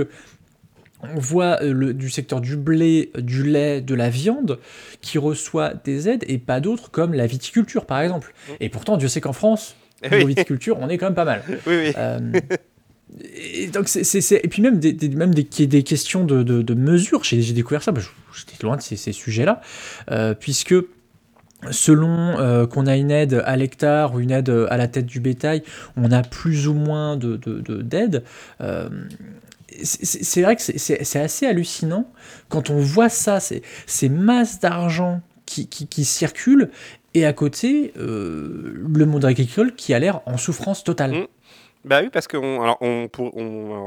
on 1.02 1.18
voit 1.18 1.62
le, 1.62 1.94
du 1.94 2.10
secteur 2.10 2.40
du 2.40 2.56
blé, 2.56 3.12
du 3.16 3.44
lait, 3.44 3.80
de 3.80 3.94
la 3.94 4.10
viande 4.10 4.58
qui 5.00 5.16
reçoit 5.16 5.72
des 5.84 6.08
aides 6.08 6.24
et 6.26 6.38
pas 6.38 6.60
d'autres 6.60 6.90
comme 6.90 7.14
la 7.14 7.26
viticulture 7.26 7.86
par 7.86 8.00
exemple. 8.00 8.34
Mmh. 8.48 8.52
Et 8.60 8.68
pourtant, 8.68 8.96
Dieu 8.96 9.06
sait 9.06 9.20
qu'en 9.20 9.32
France, 9.32 9.76
oui. 10.10 10.26
viticulture, 10.26 10.78
on 10.80 10.88
est 10.88 10.98
quand 10.98 11.06
même 11.06 11.14
pas 11.14 11.24
mal. 11.24 11.42
Oui, 11.48 11.56
oui. 11.66 11.92
Euh, 11.96 12.18
et, 13.34 13.68
donc 13.68 13.88
et 13.96 14.48
puis 14.48 14.62
même 14.62 14.78
des, 14.78 15.08
même 15.08 15.34
des, 15.34 15.44
des 15.66 15.82
questions 15.82 16.24
de, 16.24 16.42
de, 16.42 16.74
mesures, 16.74 17.24
j'ai, 17.24 17.52
découvert 17.52 17.82
ça, 17.82 17.92
j'étais 18.34 18.62
loin 18.62 18.76
de 18.76 18.82
ces, 18.82 18.96
ces 18.96 19.12
sujets-là, 19.12 19.60
euh, 20.10 20.34
puisque 20.34 20.74
selon 21.70 22.38
euh, 22.38 22.66
qu'on 22.66 22.86
a 22.86 22.96
une 22.96 23.10
aide 23.10 23.42
à 23.44 23.56
l'hectare 23.56 24.14
ou 24.14 24.20
une 24.20 24.30
aide 24.30 24.50
à 24.70 24.76
la 24.76 24.86
tête 24.86 25.06
du 25.06 25.20
bétail, 25.20 25.62
on 25.96 26.12
a 26.12 26.22
plus 26.22 26.68
ou 26.68 26.74
moins 26.74 27.16
de, 27.16 27.36
d'aide. 27.82 28.22
c'est, 29.82 30.42
vrai 30.42 30.54
que 30.54 30.62
c'est, 30.62 31.20
assez 31.20 31.46
hallucinant 31.46 32.08
quand 32.48 32.70
on 32.70 32.78
voit 32.78 33.08
ça, 33.08 33.40
ces 33.40 34.08
masses 34.08 34.60
d'argent 34.60 35.22
qui, 35.48 35.66
qui, 35.66 35.86
qui 35.86 36.04
circulent 36.04 36.70
et 37.14 37.24
à 37.24 37.32
côté, 37.32 37.92
euh, 37.98 38.74
le 38.86 39.06
monde 39.06 39.24
agricole 39.24 39.74
qui 39.74 39.94
a 39.94 39.98
l'air 39.98 40.20
en 40.26 40.36
souffrance 40.36 40.84
totale. 40.84 41.26
Bah 41.84 42.00
oui, 42.02 42.10
parce 42.10 42.26
que 42.26 42.36
alors 42.36 42.76
on, 42.80 43.08
pour, 43.08 43.32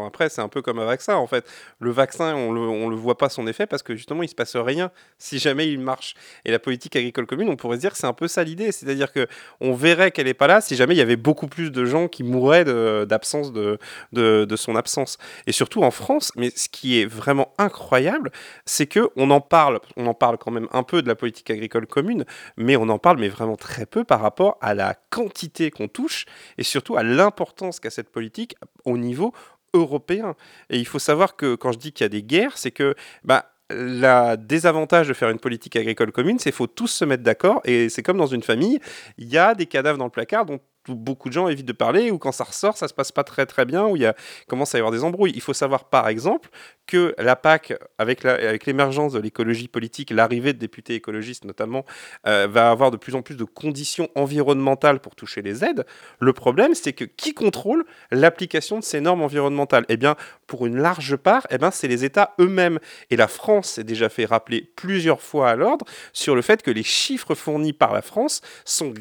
après, 0.08 0.30
c'est 0.30 0.42
un 0.42 0.48
peu 0.48 0.62
comme 0.62 0.80
un 0.80 0.86
vaccin 0.86 1.16
en 1.16 1.28
fait. 1.28 1.46
Le 1.80 1.92
vaccin, 1.92 2.34
on 2.36 2.52
le, 2.54 2.62
on 2.62 2.90
le 2.90 2.96
voit 2.96 3.18
pas 3.18 3.28
son 3.30 3.46
effet 3.48 3.68
parce 3.68 3.84
que 3.84 3.96
justement, 3.96 4.24
il 4.24 4.30
se 4.30 4.34
passe 4.36 4.56
rien 4.56 4.92
si 5.18 5.40
jamais 5.40 5.68
il 5.70 5.80
marche. 5.80 6.16
Et 6.46 6.52
la 6.52 6.60
politique 6.60 6.96
agricole 6.96 7.26
commune, 7.28 7.50
on 7.50 7.58
pourrait 7.58 7.76
se 7.76 7.82
dire 7.82 7.92
que 7.92 7.98
c'est 7.98 8.08
un 8.08 8.14
peu 8.14 8.30
ça 8.30 8.44
l'idée. 8.46 8.72
C'est-à-dire 8.72 9.12
que 9.12 9.28
on 9.60 9.74
verrait 9.74 10.12
qu'elle 10.12 10.28
est 10.30 10.34
pas 10.34 10.48
là 10.48 10.62
si 10.62 10.76
jamais 10.78 10.96
il 10.96 10.98
y 11.00 11.02
avait 11.02 11.18
beaucoup 11.18 11.48
plus 11.48 11.70
de 11.70 11.84
gens 11.86 12.08
qui 12.08 12.24
mourraient 12.24 12.64
de- 12.64 13.06
d'absence 13.08 13.52
de, 13.52 13.78
de, 14.14 14.46
de 14.46 14.56
son 14.56 14.76
absence. 14.78 15.18
Et 15.46 15.52
surtout 15.52 15.84
en 15.84 15.92
France, 15.92 16.32
mais 16.38 16.50
ce 16.56 16.70
qui 16.70 17.00
est 17.02 17.06
vraiment 17.06 17.54
incroyable, 17.58 18.32
c'est 18.66 18.88
que 18.88 19.10
on 19.18 19.30
en 19.32 19.42
parle, 19.42 19.80
on 19.98 20.08
en 20.08 20.14
parle 20.14 20.38
quand 20.38 20.52
même 20.52 20.68
un 20.72 20.84
peu 20.84 21.02
de 21.02 21.08
la 21.10 21.16
politique 21.16 21.50
agricole 21.52 21.88
commune, 21.88 22.24
mais 22.56 22.78
on 22.78 22.88
en 22.88 23.00
parle 23.00 23.20
mais 23.20 23.28
vraiment 23.30 23.58
très 23.58 23.86
peu 23.86 24.06
par 24.06 24.22
rapport 24.22 24.58
à 24.62 24.74
la 24.74 24.96
quantité 25.10 25.72
qu'on 25.72 25.90
touche 25.90 26.26
et 26.58 26.64
surtout 26.64 26.96
à 26.96 27.04
l'importance 27.04 27.80
qu'a 27.82 27.90
cette 27.90 28.10
politique 28.10 28.56
au 28.86 28.98
niveau 28.98 29.34
européen. 29.74 30.36
Et 30.70 30.80
il 30.80 30.86
faut 30.86 31.00
savoir 31.00 31.36
que 31.36 31.56
quand 31.56 31.72
je 31.72 31.80
dis 31.80 31.92
qu'il 31.92 32.04
y 32.04 32.06
a 32.06 32.10
des 32.10 32.24
guerres, 32.24 32.58
c'est 32.58 32.72
que 32.72 32.96
bah, 33.24 33.52
la 33.70 34.38
désavantage 34.38 35.08
de 35.08 35.14
faire 35.14 35.30
une 35.30 35.40
politique 35.40 35.76
agricole 35.76 36.12
commune, 36.12 36.40
c'est 36.40 36.52
qu'il 36.52 36.58
faut 36.58 36.68
tous 36.68 36.88
se 36.88 37.06
mettre 37.06 37.24
d'accord. 37.24 37.62
Et 37.66 37.90
c'est 37.90 38.04
comme 38.04 38.18
dans 38.18 38.28
une 38.28 38.44
famille, 38.44 38.80
il 39.18 39.30
y 39.30 39.38
a 39.38 39.56
des 39.56 39.66
cadavres 39.66 39.98
dans 39.98 40.06
le 40.06 40.12
placard 40.12 40.46
dont 40.46 40.60
beaucoup 40.88 41.30
de 41.30 41.34
gens 41.34 41.48
évitent 41.48 41.68
de 41.68 41.74
parler, 41.74 42.12
ou 42.12 42.18
quand 42.18 42.32
ça 42.32 42.44
ressort, 42.44 42.78
ça 42.78 42.88
se 42.88 42.94
passe 42.94 43.12
pas 43.12 43.24
très 43.24 43.46
très 43.46 43.66
bien, 43.66 43.86
où 43.86 43.96
il 43.96 44.14
commence 44.48 44.74
à 44.76 44.78
y 44.78 44.82
avoir 44.82 44.92
des 44.92 45.04
embrouilles. 45.04 45.32
Il 45.36 45.42
faut 45.42 45.54
savoir 45.54 45.86
par 45.86 46.08
exemple 46.08 46.50
que 46.88 47.14
la 47.18 47.36
PAC, 47.36 47.74
avec 47.98 48.24
la- 48.24 48.34
avec 48.34 48.66
l'émergence 48.66 49.14
de 49.14 49.20
l'écologie 49.20 49.68
politique, 49.68 50.10
l'arrivée 50.10 50.54
de 50.54 50.60
députés 50.60 50.96
écologistes 50.96 51.46
notamment, 51.46 51.86
euh, 52.28 52.48
va 52.50 52.70
avoir 52.72 52.92
de 52.92 52.98
plus 52.98 53.16
en 53.16 53.22
plus 53.22 53.36
de 53.36 53.44
conditions 53.44 54.10
environnementales 54.16 55.00
pour 55.00 55.16
toucher 55.16 55.42
les 55.42 55.64
aides. 55.64 55.86
Le 56.20 56.34
problème, 56.34 56.76
c'est 56.76 56.94
que 56.94 57.06
qui 57.06 57.34
contrôle 57.34 57.86
l'application 58.12 58.80
de 58.80 58.84
ces 58.84 59.00
normes 59.02 59.22
environnementales? 59.22 59.86
Eh 59.90 59.98
bien, 59.98 60.16
pour 60.48 60.66
une 60.66 60.78
large 60.78 61.16
part, 61.16 61.48
eh 61.50 61.58
ben, 61.58 61.72
c'est 61.72 61.88
les 61.88 62.04
États 62.04 62.34
eux-mêmes. 62.40 62.80
Et 63.10 63.16
la 63.16 63.28
France 63.28 63.70
s'est 63.70 63.84
déjà 63.84 64.10
fait 64.10 64.26
rappeler 64.26 64.72
plusieurs 64.76 65.22
fois 65.22 65.50
à 65.52 65.56
l'ordre 65.56 65.86
sur 66.14 66.36
le 66.36 66.42
fait 66.42 66.62
que 66.62 66.72
les 66.72 66.84
chiffres 66.84 67.36
fournis 67.36 67.74
par 67.74 67.94
la 67.94 68.02
France 68.02 68.42
sont, 68.66 68.94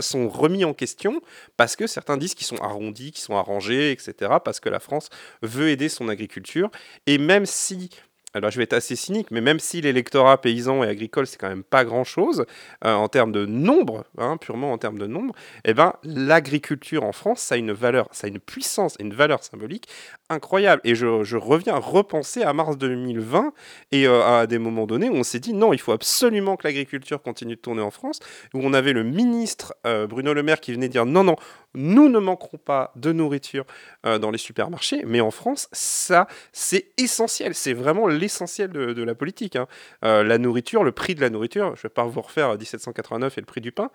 sont 0.00 0.28
remis 0.28 0.64
en 0.64 0.74
question 0.74 1.20
parce 1.56 1.76
que 1.76 1.86
certains 1.86 2.16
disent 2.16 2.34
qu'ils 2.34 2.46
sont 2.46 2.62
arrondis, 2.62 3.12
qu'ils 3.12 3.22
sont 3.22 3.36
arrangés, 3.36 3.92
etc. 3.92 4.32
Parce 4.44 4.60
que 4.60 4.68
la 4.68 4.80
France 4.80 5.08
veut 5.42 5.68
aider 5.68 5.88
son 5.88 6.08
agriculture. 6.08 6.70
Et 7.06 7.18
même 7.18 7.46
si 7.46 7.90
alors 8.34 8.50
je 8.50 8.58
vais 8.58 8.64
être 8.64 8.74
assez 8.74 8.96
cynique, 8.96 9.30
mais 9.30 9.40
même 9.40 9.58
si 9.58 9.80
l'électorat 9.80 10.40
paysan 10.40 10.84
et 10.84 10.88
agricole, 10.88 11.26
c'est 11.26 11.38
quand 11.38 11.48
même 11.48 11.64
pas 11.64 11.84
grand-chose 11.84 12.44
euh, 12.84 12.92
en 12.92 13.08
termes 13.08 13.32
de 13.32 13.46
nombre, 13.46 14.04
hein, 14.18 14.36
purement 14.36 14.72
en 14.72 14.78
termes 14.78 14.98
de 14.98 15.06
nombre, 15.06 15.34
eh 15.64 15.72
ben, 15.72 15.94
l'agriculture 16.04 17.04
en 17.04 17.12
France, 17.12 17.40
ça 17.40 17.54
a 17.54 17.58
une 17.58 17.72
valeur, 17.72 18.08
ça 18.12 18.26
a 18.26 18.28
une 18.28 18.40
puissance 18.40 18.96
et 18.98 19.02
une 19.02 19.14
valeur 19.14 19.42
symbolique 19.42 19.88
incroyable. 20.30 20.80
Et 20.84 20.94
je, 20.94 21.24
je 21.24 21.36
reviens 21.36 21.76
repenser 21.76 22.42
à 22.42 22.52
mars 22.52 22.76
2020 22.76 23.52
et 23.92 24.06
euh, 24.06 24.22
à 24.22 24.46
des 24.46 24.58
moments 24.58 24.86
donnés 24.86 25.08
où 25.08 25.14
on 25.14 25.22
s'est 25.22 25.40
dit 25.40 25.52
non, 25.52 25.72
il 25.72 25.78
faut 25.78 25.92
absolument 25.92 26.56
que 26.56 26.66
l'agriculture 26.66 27.22
continue 27.22 27.56
de 27.56 27.60
tourner 27.60 27.82
en 27.82 27.90
France, 27.90 28.20
où 28.54 28.60
on 28.62 28.72
avait 28.72 28.92
le 28.92 29.04
ministre 29.04 29.74
euh, 29.86 30.06
Bruno 30.06 30.34
Le 30.34 30.42
Maire 30.42 30.60
qui 30.60 30.72
venait 30.72 30.88
dire 30.88 31.06
non, 31.06 31.24
non, 31.24 31.36
nous 31.74 32.08
ne 32.08 32.18
manquerons 32.18 32.58
pas 32.58 32.92
de 32.96 33.12
nourriture 33.12 33.64
euh, 34.06 34.18
dans 34.18 34.30
les 34.30 34.38
supermarchés, 34.38 35.02
mais 35.06 35.20
en 35.20 35.30
France, 35.30 35.68
ça, 35.72 36.26
c'est 36.52 36.92
essentiel, 36.98 37.54
c'est 37.54 37.72
vraiment 37.72 38.06
l'essentiel 38.06 38.70
de, 38.70 39.02
la 39.02 39.14
politique. 39.14 39.56
hein. 39.56 39.66
La 40.02 40.38
nourriture, 40.38 40.84
le 40.84 40.92
prix 40.92 41.14
de 41.14 41.20
la 41.20 41.30
nourriture, 41.30 41.74
je 41.76 41.80
ne 41.80 41.82
vais 41.84 41.88
pas 41.88 42.04
vous 42.04 42.20
refaire 42.20 42.56
1789 42.58 43.38
et 43.38 43.40
le 43.40 43.46
prix 43.46 43.60
du 43.60 43.72
pain, 43.72 43.90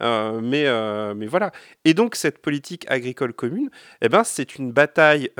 mais, 0.00 0.66
mais 1.14 1.26
voilà. 1.26 1.52
Et 1.84 1.94
donc 1.94 2.16
cette 2.16 2.38
politique 2.38 2.84
agricole 2.90 3.32
commune, 3.32 3.70
eh 4.02 4.08
ben, 4.08 4.24
c'est 4.24 4.56
une 4.56 4.72
bataille 4.72 5.30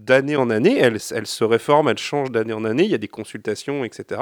d'année 0.00 0.36
en 0.36 0.50
année, 0.50 0.78
elle, 0.78 1.00
se 1.00 1.44
réforme, 1.44 1.88
elle 1.88 1.98
change 1.98 2.30
d'année 2.30 2.52
en 2.52 2.64
année, 2.64 2.84
il 2.84 2.90
y 2.90 2.94
a 2.94 2.98
des 2.98 3.08
consultations, 3.08 3.84
etc. 3.84 4.20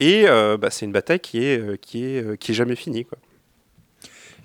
Et 0.00 0.24
euh, 0.26 0.56
bah, 0.56 0.70
c'est 0.70 0.86
une 0.86 0.92
bataille 0.92 1.20
qui 1.20 1.44
est, 1.44 1.58
euh, 1.58 1.76
qui 1.80 2.04
est, 2.04 2.22
euh, 2.22 2.36
qui 2.36 2.52
est 2.52 2.54
jamais 2.54 2.76
finie. 2.76 3.04
Quoi. 3.04 3.18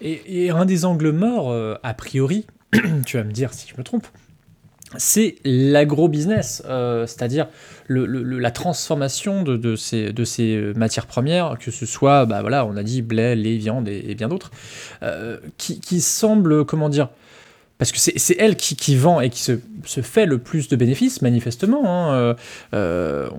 Et, 0.01 0.50
un 0.50 0.65
des 0.65 0.86
angles 0.86 1.12
morts, 1.12 1.51
euh, 1.51 1.75
a 1.83 1.93
priori, 1.93 2.45
tu 3.05 3.17
vas 3.17 3.24
me 3.24 3.31
dire 3.31 3.53
si 3.53 3.67
je 3.67 3.75
me 3.77 3.83
trompe, 3.83 4.07
c'est 4.98 5.36
l'agro-business, 5.43 6.63
euh, 6.65 7.05
c'est-à-dire 7.05 7.48
la 7.89 8.51
transformation 8.51 9.43
de, 9.43 9.75
ces, 9.75 10.13
de 10.13 10.24
ces 10.24 10.74
matières 10.75 11.05
premières, 11.05 11.57
que 11.59 11.69
ce 11.69 11.86
soit, 11.86 12.25
bah 12.25 12.41
voilà, 12.41 12.65
on 12.65 12.75
a 12.75 12.83
dit 12.83 13.01
blé, 13.01 13.36
lait, 13.36 13.57
viande 13.57 13.88
et, 13.88 14.15
bien 14.15 14.29
d'autres, 14.29 14.51
euh, 15.03 15.38
qui, 15.57 15.79
qui 15.79 16.01
semble, 16.01 16.65
comment 16.65 16.89
dire, 16.89 17.09
parce 17.79 17.93
que 17.93 17.98
c'est 17.98 18.36
elle 18.38 18.57
qui, 18.57 18.98
vend 18.98 19.21
et 19.21 19.29
qui 19.29 19.39
se, 19.41 19.53
fait 20.01 20.25
le 20.25 20.38
plus 20.38 20.67
de 20.67 20.75
bénéfices, 20.75 21.21
manifestement. 21.21 21.83
hein, 21.86 22.13
euh, 22.13 22.33
euh, 22.74 23.29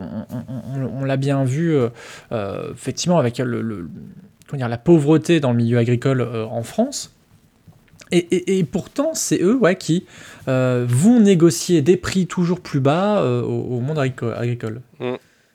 on 0.99 1.05
l'a 1.05 1.19
bien 1.19 1.45
vu, 1.45 1.77
euh, 2.33 2.73
effectivement, 2.73 3.19
avec 3.19 3.37
la 3.39 4.79
pauvreté 4.79 5.41
dans 5.41 5.51
le 5.51 5.59
milieu 5.59 5.77
agricole 5.77 6.23
en 6.23 6.63
France. 6.63 7.15
Et, 8.13 8.65
pourtant, 8.65 9.11
c'est 9.13 9.43
eux 9.43 9.57
ouais, 9.57 9.77
qui 9.77 10.07
vont 10.47 11.21
négocier 11.21 11.83
des 11.83 11.99
prix 11.99 12.27
toujours 12.27 12.61
plus 12.61 12.81
bas 12.81 13.23
au, 13.23 13.79
monde 13.81 13.99
agrico- 13.99 14.33
agricole. 14.35 14.81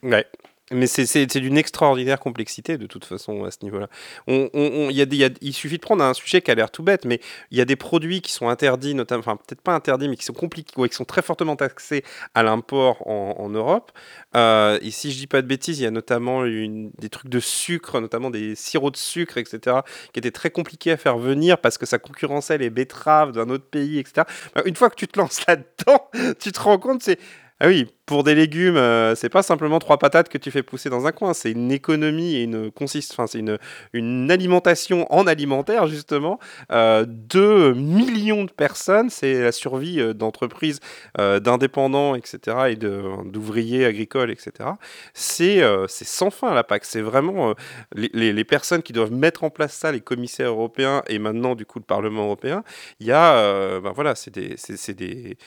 Ouais. 0.04 0.28
Mais 0.72 0.88
c'est- 0.88 1.38
d'une 1.40 1.58
extraordinaire 1.60 2.20
complexité 2.20 2.78
de 2.80 2.88
toute 2.88 3.06
façon 3.06 3.44
à 3.44 3.52
ce 3.52 3.58
niveau-là. 3.62 3.88
On, 4.26 4.50
on- 4.54 4.90
y 4.90 5.02
a 5.02 5.30
il 5.42 5.54
suffit 5.54 5.78
de 5.78 5.82
prendre 5.82 6.04
un 6.04 6.14
sujet 6.16 6.42
qui 6.42 6.50
a 6.50 6.56
l'air 6.56 6.72
tout 6.72 6.82
bête, 6.82 7.06
mais 7.06 7.20
il 7.52 7.58
y 7.58 7.62
a 7.62 7.66
des 7.66 7.76
produits 7.76 8.22
qui 8.22 8.32
sont 8.32 8.50
interdits, 8.50 8.96
notamment, 8.96 9.20
enfin 9.20 9.36
peut-être 9.38 9.62
pas 9.62 9.74
interdits, 9.76 10.10
mais 10.10 10.16
qui 10.16 10.26
sont 10.26 10.34
compliqués, 10.34 10.74
ouais, 10.80 10.90
qui 10.90 10.96
sont 10.96 11.06
très 11.06 11.22
fortement 11.22 11.56
taxés 11.56 12.04
à 12.34 12.42
l'import 12.42 13.08
en, 13.08 13.50
Europe. 13.50 13.92
Euh, 14.36 14.80
et 14.82 14.90
si 14.92 15.12
je 15.12 15.18
dis 15.20 15.28
pas 15.28 15.42
de 15.44 15.48
bêtises, 15.48 15.80
il 15.80 15.84
y 15.84 15.86
a 15.86 15.92
notamment 15.92 16.44
des 16.46 17.10
trucs 17.10 17.30
de 17.30 17.40
sucre, 17.40 18.00
notamment 18.02 18.32
des 18.32 18.56
sirops 18.56 18.92
de 18.94 18.98
sucre, 18.98 19.38
etc., 19.38 19.78
qui 20.14 20.20
étaient 20.20 20.32
très 20.32 20.50
compliqués 20.50 20.92
à 20.92 20.98
faire 20.98 21.18
venir 21.20 21.60
parce 21.60 21.78
que 21.78 21.86
ça 21.86 22.00
concurrençait 22.00 22.58
les 22.58 22.70
betteraves 22.72 23.32
d'un 23.34 23.50
autre 23.50 23.66
pays, 23.66 24.00
etc. 24.00 24.26
Une 24.66 24.76
fois 24.76 24.90
que 24.90 24.96
tu 24.96 25.08
te 25.08 25.20
lances 25.20 25.46
là-dedans, 25.48 26.10
tu 26.40 26.52
te 26.52 26.60
rends 26.60 26.80
compte, 26.80 27.04
c'est 27.04 27.20
ah 27.62 27.68
oui, 27.68 27.88
pour 28.06 28.26
des 28.26 28.36
légumes, 28.36 28.76
euh, 28.76 29.16
c'est 29.16 29.30
pas 29.30 29.42
simplement 29.42 29.80
trois 29.80 29.98
patates 29.98 30.28
que 30.28 30.38
tu 30.38 30.52
fais 30.52 30.62
pousser 30.62 30.90
dans 30.90 31.08
un 31.08 31.14
coin, 31.14 31.34
c'est 31.34 31.52
une 31.52 31.72
économie 31.72 32.36
et 32.36 32.44
une 32.44 32.70
consiste, 32.70 33.14
enfin 33.14 33.28
c'est 33.28 33.40
une, 33.40 33.58
une 33.94 34.30
alimentation 34.30 35.08
en 35.10 35.26
alimentaire 35.26 35.88
justement 35.88 36.38
euh, 36.74 37.06
de 37.08 37.72
millions 37.74 38.44
de 38.44 38.52
personnes. 38.52 39.10
C'est 39.10 39.42
la 39.42 39.54
survie 39.54 40.02
euh, 40.02 40.14
d'entreprises, 40.14 40.82
euh, 41.18 41.40
d'indépendants, 41.40 42.16
etc. 42.16 42.72
et 42.72 42.76
d'ouvriers 42.76 43.86
agricoles, 43.86 44.32
etc. 44.32 44.78
C'est 45.14 45.62
euh, 45.64 45.88
c'est 45.88 46.06
sans 46.06 46.32
fin 46.32 46.54
la 46.54 46.66
PAC. 46.66 46.84
C'est 46.84 47.02
vraiment 47.02 47.54
les, 47.96 48.10
les- 48.14 48.34
les 48.34 48.44
personnes 48.44 48.84
qui 48.84 48.92
doivent 48.92 49.14
mettre 49.14 49.46
en 49.46 49.50
place 49.50 49.74
ça, 49.74 49.94
les 49.94 50.02
commissaires 50.02 50.50
européens 50.50 51.04
et 51.08 51.20
maintenant 51.20 51.56
du 51.56 51.66
coup 51.66 51.80
le 51.80 51.86
Parlement 51.86 52.24
européen. 52.26 52.64
Il 53.00 53.08
y 53.08 53.12
a, 53.14 53.80
ben 53.80 53.92
voilà, 53.94 54.14
c'est 54.16 54.32
des, 54.34 54.56
c'est 54.58 54.94
des 54.94 55.38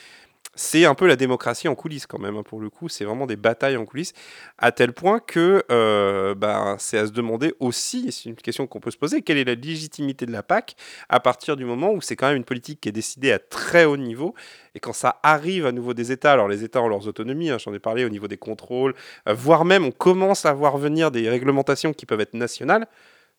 c'est 0.55 0.85
un 0.85 0.95
peu 0.95 1.07
la 1.07 1.15
démocratie 1.15 1.67
en 1.67 1.75
coulisses 1.75 2.05
quand 2.05 2.19
même, 2.19 2.35
hein, 2.35 2.43
pour 2.43 2.59
le 2.59 2.69
coup. 2.69 2.89
C'est 2.89 3.05
vraiment 3.05 3.25
des 3.25 3.35
batailles 3.35 3.77
en 3.77 3.85
coulisses, 3.85 4.13
à 4.57 4.71
tel 4.71 4.93
point 4.93 5.19
que 5.19 5.63
euh, 5.71 6.35
ben, 6.35 6.75
c'est 6.79 6.97
à 6.97 7.07
se 7.07 7.11
demander 7.11 7.53
aussi, 7.59 8.11
c'est 8.11 8.29
une 8.29 8.35
question 8.35 8.67
qu'on 8.67 8.79
peut 8.79 8.91
se 8.91 8.97
poser, 8.97 9.21
quelle 9.21 9.37
est 9.37 9.45
la 9.45 9.55
légitimité 9.55 10.25
de 10.25 10.31
la 10.31 10.43
PAC 10.43 10.75
à 11.07 11.19
partir 11.19 11.55
du 11.55 11.65
moment 11.65 11.91
où 11.91 12.01
c'est 12.01 12.15
quand 12.15 12.27
même 12.27 12.37
une 12.37 12.43
politique 12.43 12.81
qui 12.81 12.89
est 12.89 12.93
décidée 12.93 13.31
à 13.31 13.39
très 13.39 13.85
haut 13.85 13.97
niveau, 13.97 14.33
et 14.75 14.79
quand 14.79 14.93
ça 14.93 15.19
arrive 15.23 15.65
à 15.65 15.71
nouveau 15.71 15.93
des 15.93 16.11
États, 16.11 16.33
alors 16.33 16.47
les 16.47 16.63
États 16.63 16.81
ont 16.81 16.89
leurs 16.89 17.07
autonomies, 17.07 17.49
hein, 17.49 17.57
j'en 17.57 17.73
ai 17.73 17.79
parlé 17.79 18.05
au 18.05 18.09
niveau 18.09 18.27
des 18.27 18.37
contrôles, 18.37 18.95
euh, 19.27 19.33
voire 19.33 19.65
même 19.65 19.85
on 19.85 19.91
commence 19.91 20.45
à 20.45 20.53
voir 20.53 20.77
venir 20.77 21.11
des 21.11 21.29
réglementations 21.29 21.93
qui 21.93 22.05
peuvent 22.05 22.21
être 22.21 22.33
nationales, 22.33 22.87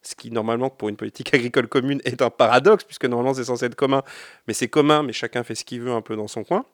ce 0.03 0.15
qui 0.15 0.31
normalement 0.31 0.71
pour 0.71 0.89
une 0.89 0.97
politique 0.97 1.35
agricole 1.35 1.69
commune 1.69 2.01
est 2.05 2.23
un 2.23 2.31
paradoxe, 2.31 2.85
puisque 2.85 3.05
normalement 3.05 3.35
c'est 3.35 3.45
censé 3.45 3.67
être 3.67 3.75
commun, 3.75 4.03
mais 4.47 4.55
c'est 4.55 4.69
commun, 4.69 5.03
mais 5.03 5.13
chacun 5.13 5.43
fait 5.45 5.55
ce 5.55 5.65
qu'il 5.65 5.81
veut 5.83 5.93
un 5.93 6.03
peu 6.03 6.17
dans 6.17 6.29
son 6.29 6.45
coin. 6.45 6.65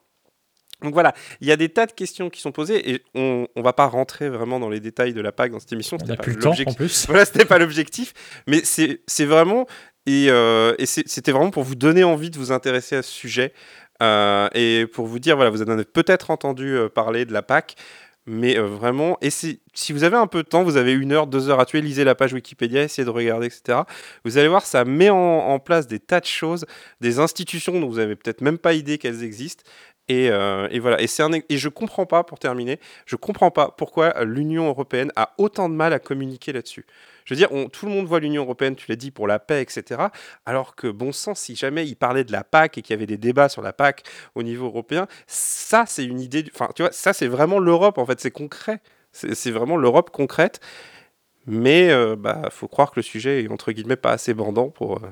Donc 0.83 0.93
voilà, 0.93 1.13
il 1.41 1.47
y 1.47 1.51
a 1.51 1.55
des 1.55 1.69
tas 1.69 1.87
de 1.87 1.91
questions 1.91 2.29
qui 2.29 2.39
sont 2.39 2.51
posées 2.51 2.91
et 2.91 3.03
on 3.15 3.47
ne 3.55 3.61
va 3.61 3.73
pas 3.73 3.87
rentrer 3.87 4.29
vraiment 4.29 4.59
dans 4.59 4.69
les 4.69 4.79
détails 4.79 5.13
de 5.13 5.21
la 5.21 5.31
PAC 5.31 5.51
dans 5.51 5.59
cette 5.59 5.73
émission. 5.73 5.97
On 6.01 6.05
n'a 6.05 6.15
pas 6.15 6.23
plus 6.23 6.33
le 6.33 6.39
temps 6.39 6.49
en 6.49 6.51
l'objectif. 6.51 6.77
plus. 6.77 7.05
Voilà, 7.07 7.25
c'était 7.25 7.45
pas 7.45 7.57
l'objectif, 7.57 8.13
mais 8.45 8.61
c'est 8.63 9.25
vraiment 9.25 9.65
et, 10.05 10.27
euh, 10.29 10.75
et 10.77 10.85
c'était 10.85 11.31
vraiment 11.31 11.51
pour 11.51 11.63
vous 11.63 11.75
donner 11.75 12.03
envie 12.03 12.29
de 12.29 12.37
vous 12.37 12.51
intéresser 12.51 12.95
à 12.95 13.01
ce 13.01 13.11
sujet 13.11 13.53
euh, 14.01 14.47
et 14.53 14.85
pour 14.87 15.07
vous 15.07 15.19
dire 15.19 15.35
voilà, 15.35 15.49
vous 15.49 15.61
en 15.61 15.67
avez 15.67 15.85
peut-être 15.85 16.29
entendu 16.31 16.75
euh, 16.75 16.89
parler 16.89 17.25
de 17.25 17.33
la 17.33 17.41
PAC, 17.41 17.75
mais 18.25 18.57
euh, 18.57 18.67
vraiment, 18.67 19.17
et 19.21 19.29
si 19.29 19.59
vous 19.89 20.03
avez 20.03 20.17
un 20.17 20.27
peu 20.27 20.43
de 20.43 20.47
temps, 20.47 20.63
vous 20.63 20.77
avez 20.77 20.93
une 20.93 21.13
heure, 21.13 21.27
deux 21.27 21.49
heures 21.49 21.59
à 21.59 21.65
tuer, 21.65 21.81
lisez 21.81 22.03
la 22.03 22.13
page 22.13 22.33
Wikipédia, 22.33 22.83
essayez 22.83 23.05
de 23.05 23.09
regarder, 23.09 23.47
etc. 23.47 23.79
Vous 24.25 24.37
allez 24.37 24.49
voir, 24.49 24.65
ça 24.65 24.85
met 24.85 25.09
en, 25.09 25.15
en 25.17 25.59
place 25.59 25.87
des 25.87 25.99
tas 25.99 26.19
de 26.19 26.25
choses, 26.25 26.65
des 27.01 27.19
institutions 27.19 27.79
dont 27.79 27.87
vous 27.87 27.99
avez 27.99 28.15
peut-être 28.15 28.41
même 28.41 28.57
pas 28.57 28.73
idée 28.73 28.97
qu'elles 28.97 29.23
existent. 29.23 29.63
Et, 30.09 30.29
euh, 30.29 30.67
et 30.71 30.79
voilà. 30.79 31.01
Et, 31.01 31.07
un, 31.19 31.31
et 31.33 31.57
je 31.57 31.69
comprends 31.69 32.05
pas, 32.05 32.23
pour 32.23 32.39
terminer, 32.39 32.79
je 33.05 33.15
comprends 33.15 33.51
pas 33.51 33.73
pourquoi 33.77 34.23
l'Union 34.23 34.67
européenne 34.67 35.11
a 35.15 35.33
autant 35.37 35.69
de 35.69 35.75
mal 35.75 35.93
à 35.93 35.99
communiquer 35.99 36.53
là-dessus. 36.53 36.85
Je 37.25 37.33
veux 37.33 37.37
dire, 37.37 37.49
tout 37.71 37.85
le 37.85 37.91
monde 37.91 38.05
voit 38.05 38.21
l'Union 38.21 38.43
européenne, 38.43 38.77
tu 38.77 38.85
l'as 38.89 38.95
dit, 38.95 39.11
pour 39.11 39.27
la 39.27 39.37
paix, 39.37 39.61
etc. 39.61 40.01
Alors 40.45 40.75
que, 40.75 40.87
bon 40.87 41.11
sang, 41.11 41.35
si 41.35 41.57
jamais 41.57 41.85
il 41.85 41.95
parlait 41.95 42.23
de 42.23 42.31
la 42.31 42.45
PAC 42.45 42.77
et 42.77 42.81
qu'il 42.81 42.93
y 42.93 42.97
avait 42.97 43.05
des 43.05 43.17
débats 43.17 43.49
sur 43.49 43.61
la 43.61 43.73
PAC 43.73 44.03
au 44.35 44.43
niveau 44.43 44.67
européen, 44.67 45.07
ça, 45.27 45.85
c'est 45.85 46.05
une 46.05 46.21
idée. 46.21 46.45
Enfin, 46.53 46.69
tu 46.73 46.83
vois, 46.83 46.91
ça, 46.93 47.11
c'est 47.11 47.27
vraiment 47.27 47.59
l'Europe, 47.59 47.97
en 47.97 48.05
fait, 48.05 48.21
c'est 48.21 48.31
concret. 48.31 48.79
C'est 49.11 49.51
vraiment 49.51 49.77
l'Europe 49.77 50.11
concrète. 50.11 50.61
Mais 51.47 51.89
euh, 51.91 52.15
bah, 52.15 52.49
faut 52.51 52.67
croire 52.67 52.91
que 52.91 52.99
le 52.99 53.03
sujet 53.03 53.43
est, 53.43 53.49
entre 53.49 53.71
guillemets, 53.71 53.95
pas 53.95 54.11
assez 54.11 54.33
bandant 54.33 54.69
pour, 54.69 54.97
euh, 54.97 55.07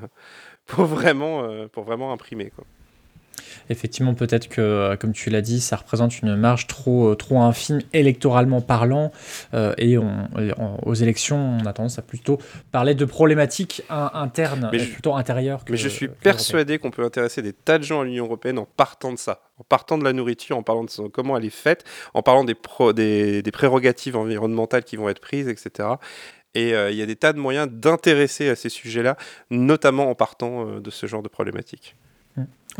pour, 0.66 0.84
vraiment, 0.84 1.44
euh, 1.44 1.66
pour 1.68 1.84
vraiment 1.84 2.12
imprimer. 2.12 2.50
Quoi 2.50 2.64
effectivement, 3.70 4.14
peut-être 4.14 4.48
que, 4.48 4.60
euh, 4.60 4.96
comme 4.96 5.12
tu 5.12 5.30
l'as 5.30 5.40
dit, 5.40 5.60
ça 5.60 5.76
représente 5.76 6.20
une 6.20 6.36
marge 6.36 6.66
trop, 6.66 7.12
euh, 7.12 7.14
trop 7.14 7.40
infime 7.40 7.80
électoralement 7.92 8.60
parlant. 8.60 9.12
Euh, 9.54 9.74
et 9.78 9.96
aux 9.96 10.94
élections, 10.94 11.58
on 11.60 11.66
a 11.66 11.72
tendance 11.72 11.98
à 11.98 12.02
plutôt 12.02 12.38
parler 12.72 12.94
de 12.94 13.04
problématiques 13.04 13.82
internes, 13.88 14.68
mais 14.72 14.78
plutôt 14.78 15.14
intérieures. 15.14 15.64
mais 15.68 15.76
je 15.76 15.88
suis 15.88 16.08
persuadé 16.08 16.78
qu'on 16.78 16.90
peut 16.90 17.04
intéresser 17.04 17.42
des 17.42 17.52
tas 17.52 17.78
de 17.78 17.84
gens 17.84 18.00
à 18.00 18.04
l'Union 18.04 18.24
européenne 18.24 18.58
en 18.58 18.66
partant 18.76 19.12
de 19.12 19.18
ça, 19.18 19.40
en 19.58 19.64
partant 19.64 19.98
de 19.98 20.04
la 20.04 20.12
nourriture, 20.12 20.56
en 20.56 20.62
parlant 20.62 20.84
de 20.84 21.08
comment 21.08 21.36
elle 21.36 21.44
est 21.44 21.50
faite, 21.50 21.84
en 22.14 22.22
parlant 22.22 22.44
des, 22.44 22.56
des, 22.94 23.42
des 23.42 23.50
prérogatives 23.50 24.16
environnementales 24.16 24.84
qui 24.84 24.96
vont 24.96 25.08
être 25.08 25.20
prises, 25.20 25.48
etc. 25.48 25.88
Et 26.54 26.70
il 26.70 26.94
y 26.94 27.02
a 27.02 27.06
des 27.06 27.16
tas 27.16 27.32
de 27.32 27.38
moyens 27.38 27.68
d'intéresser 27.70 28.48
à 28.48 28.56
ces 28.56 28.70
sujets-là, 28.70 29.16
notamment 29.50 30.08
en 30.08 30.14
partant 30.14 30.80
de 30.80 30.90
ce 30.90 31.06
genre 31.06 31.22
de 31.22 31.28
problématiques 31.28 31.96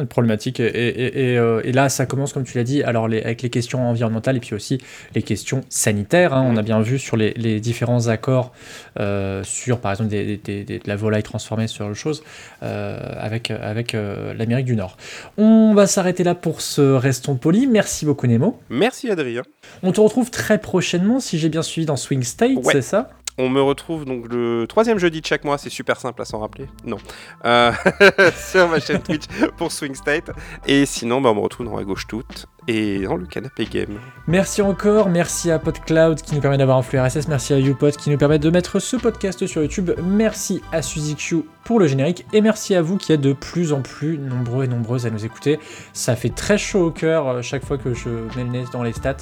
problématique. 0.04 0.60
Et, 0.60 1.38
euh, 1.38 1.62
et, 1.64 1.72
là, 1.72 1.88
ça 1.88 2.04
commence, 2.04 2.32
comme 2.32 2.44
tu 2.44 2.58
l'as 2.58 2.64
dit, 2.64 2.82
alors 2.82 3.08
les, 3.08 3.22
avec 3.22 3.42
les 3.42 3.50
questions 3.50 3.88
environnementales 3.88 4.36
et 4.36 4.40
puis 4.40 4.54
aussi 4.54 4.78
les 5.14 5.22
questions 5.22 5.62
sanitaires. 5.70 6.34
Hein. 6.34 6.46
On 6.46 6.56
a 6.56 6.62
bien 6.62 6.80
vu 6.82 6.98
sur 6.98 7.16
les, 7.16 7.60
différents 7.60 8.08
accords 8.08 8.52
euh, 9.00 9.42
sur, 9.44 9.80
par 9.80 9.92
exemple, 9.92 10.10
des, 10.10 10.36
de 10.36 10.80
la 10.84 10.96
volaille 10.96 11.22
transformée 11.22 11.68
sur 11.68 11.88
le 11.88 11.94
chose 11.94 12.22
euh, 12.62 12.98
avec, 13.18 13.50
avec 13.50 13.92
l'Amérique 13.92 14.66
du 14.66 14.76
Nord. 14.76 14.96
On 15.38 15.72
va 15.74 15.86
s'arrêter 15.86 16.24
là 16.24 16.34
pour 16.34 16.60
ce 16.60 16.82
Restons 16.82 17.36
Polis. 17.36 17.66
Merci 17.66 18.04
beaucoup, 18.04 18.26
Nemo. 18.26 18.60
Merci, 18.68 19.10
Adrien. 19.10 19.42
On 19.82 19.92
te 19.92 20.00
retrouve 20.00 20.30
très 20.30 20.58
prochainement, 20.58 21.20
si 21.20 21.38
j'ai 21.38 21.48
bien 21.48 21.62
suivi, 21.62 21.86
dans 21.86 21.96
Swing 21.96 22.22
State, 22.22 22.58
c'est 22.70 22.82
ça? 22.82 23.10
On 23.38 23.48
me 23.48 23.60
retrouve 23.60 24.04
donc 24.04 24.32
le 24.32 24.66
troisième 24.68 24.98
jeudi 24.98 25.20
de 25.20 25.26
chaque 25.26 25.44
mois, 25.44 25.58
c'est 25.58 25.70
super 25.70 25.98
simple 25.98 26.22
à 26.22 26.24
s'en 26.24 26.38
rappeler. 26.38 26.66
Non. 26.84 26.98
Euh, 27.44 27.72
sur 28.50 28.68
ma 28.68 28.80
chaîne 28.80 29.02
Twitch 29.02 29.24
pour 29.56 29.72
Swing 29.72 29.94
State. 29.94 30.30
Et 30.66 30.86
sinon, 30.86 31.20
bah, 31.20 31.30
on 31.30 31.34
me 31.34 31.40
retrouve 31.40 31.66
dans 31.66 31.76
la 31.76 31.84
gauche 31.84 32.06
toute 32.06 32.46
et 32.68 33.00
dans 33.00 33.16
le 33.16 33.26
canapé 33.26 33.64
game. 33.66 33.98
Merci 34.26 34.62
encore, 34.62 35.08
merci 35.08 35.50
à 35.50 35.58
PodCloud 35.58 36.20
qui 36.20 36.34
nous 36.34 36.40
permet 36.40 36.58
d'avoir 36.58 36.78
un 36.78 36.82
flux 36.82 36.98
RSS, 36.98 37.28
merci 37.28 37.52
à 37.54 37.58
YouPod 37.58 37.96
qui 37.96 38.10
nous 38.10 38.18
permet 38.18 38.38
de 38.38 38.50
mettre 38.50 38.80
ce 38.80 38.96
podcast 38.96 39.46
sur 39.46 39.62
YouTube, 39.62 39.92
merci 40.02 40.62
à 40.72 40.82
SuzyQ 40.82 41.44
pour 41.64 41.78
le 41.78 41.86
générique 41.86 42.26
et 42.32 42.40
merci 42.40 42.74
à 42.74 42.82
vous 42.82 42.96
qui 42.96 43.12
êtes 43.12 43.20
de 43.20 43.32
plus 43.32 43.72
en 43.72 43.82
plus 43.82 44.18
nombreux 44.18 44.64
et 44.64 44.68
nombreuses 44.68 45.06
à 45.06 45.10
nous 45.10 45.24
écouter. 45.24 45.60
Ça 45.92 46.16
fait 46.16 46.30
très 46.30 46.58
chaud 46.58 46.86
au 46.86 46.90
cœur 46.90 47.28
euh, 47.28 47.42
chaque 47.42 47.64
fois 47.64 47.78
que 47.78 47.94
je 47.94 48.08
mets 48.36 48.44
le 48.44 48.50
nez 48.50 48.64
dans 48.72 48.82
les 48.82 48.92
stats. 48.92 49.16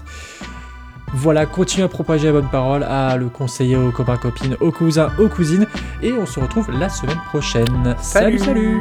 Voilà, 1.17 1.47
continuez 1.47 1.85
à 1.85 1.89
propager 1.89 2.27
la 2.27 2.33
bonne 2.33 2.51
parole, 2.51 2.83
à 2.83 3.17
le 3.17 3.29
conseiller 3.29 3.77
aux 3.77 3.93
copains, 3.93 4.17
copines, 4.17 4.57
aux 4.61 4.73
cousins, 4.73 5.13
aux 5.19 5.29
cousines. 5.29 5.67
Et 6.03 6.13
on 6.13 6.27
se 6.27 6.41
retrouve 6.41 6.71
la 6.73 6.89
semaine 6.89 7.21
prochaine. 7.29 7.95
salut. 8.01 8.39
salut 8.41 8.81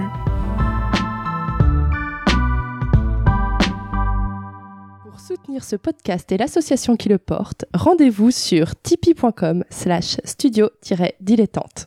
Pour 5.03 5.19
soutenir 5.19 5.63
ce 5.63 5.75
podcast 5.75 6.31
et 6.31 6.37
l'association 6.37 6.95
qui 6.97 7.07
le 7.07 7.19
porte, 7.19 7.65
rendez-vous 7.73 8.31
sur 8.31 8.75
tipeee.com 8.81 9.63
slash 9.69 10.17
studio-dilettante. 10.25 11.81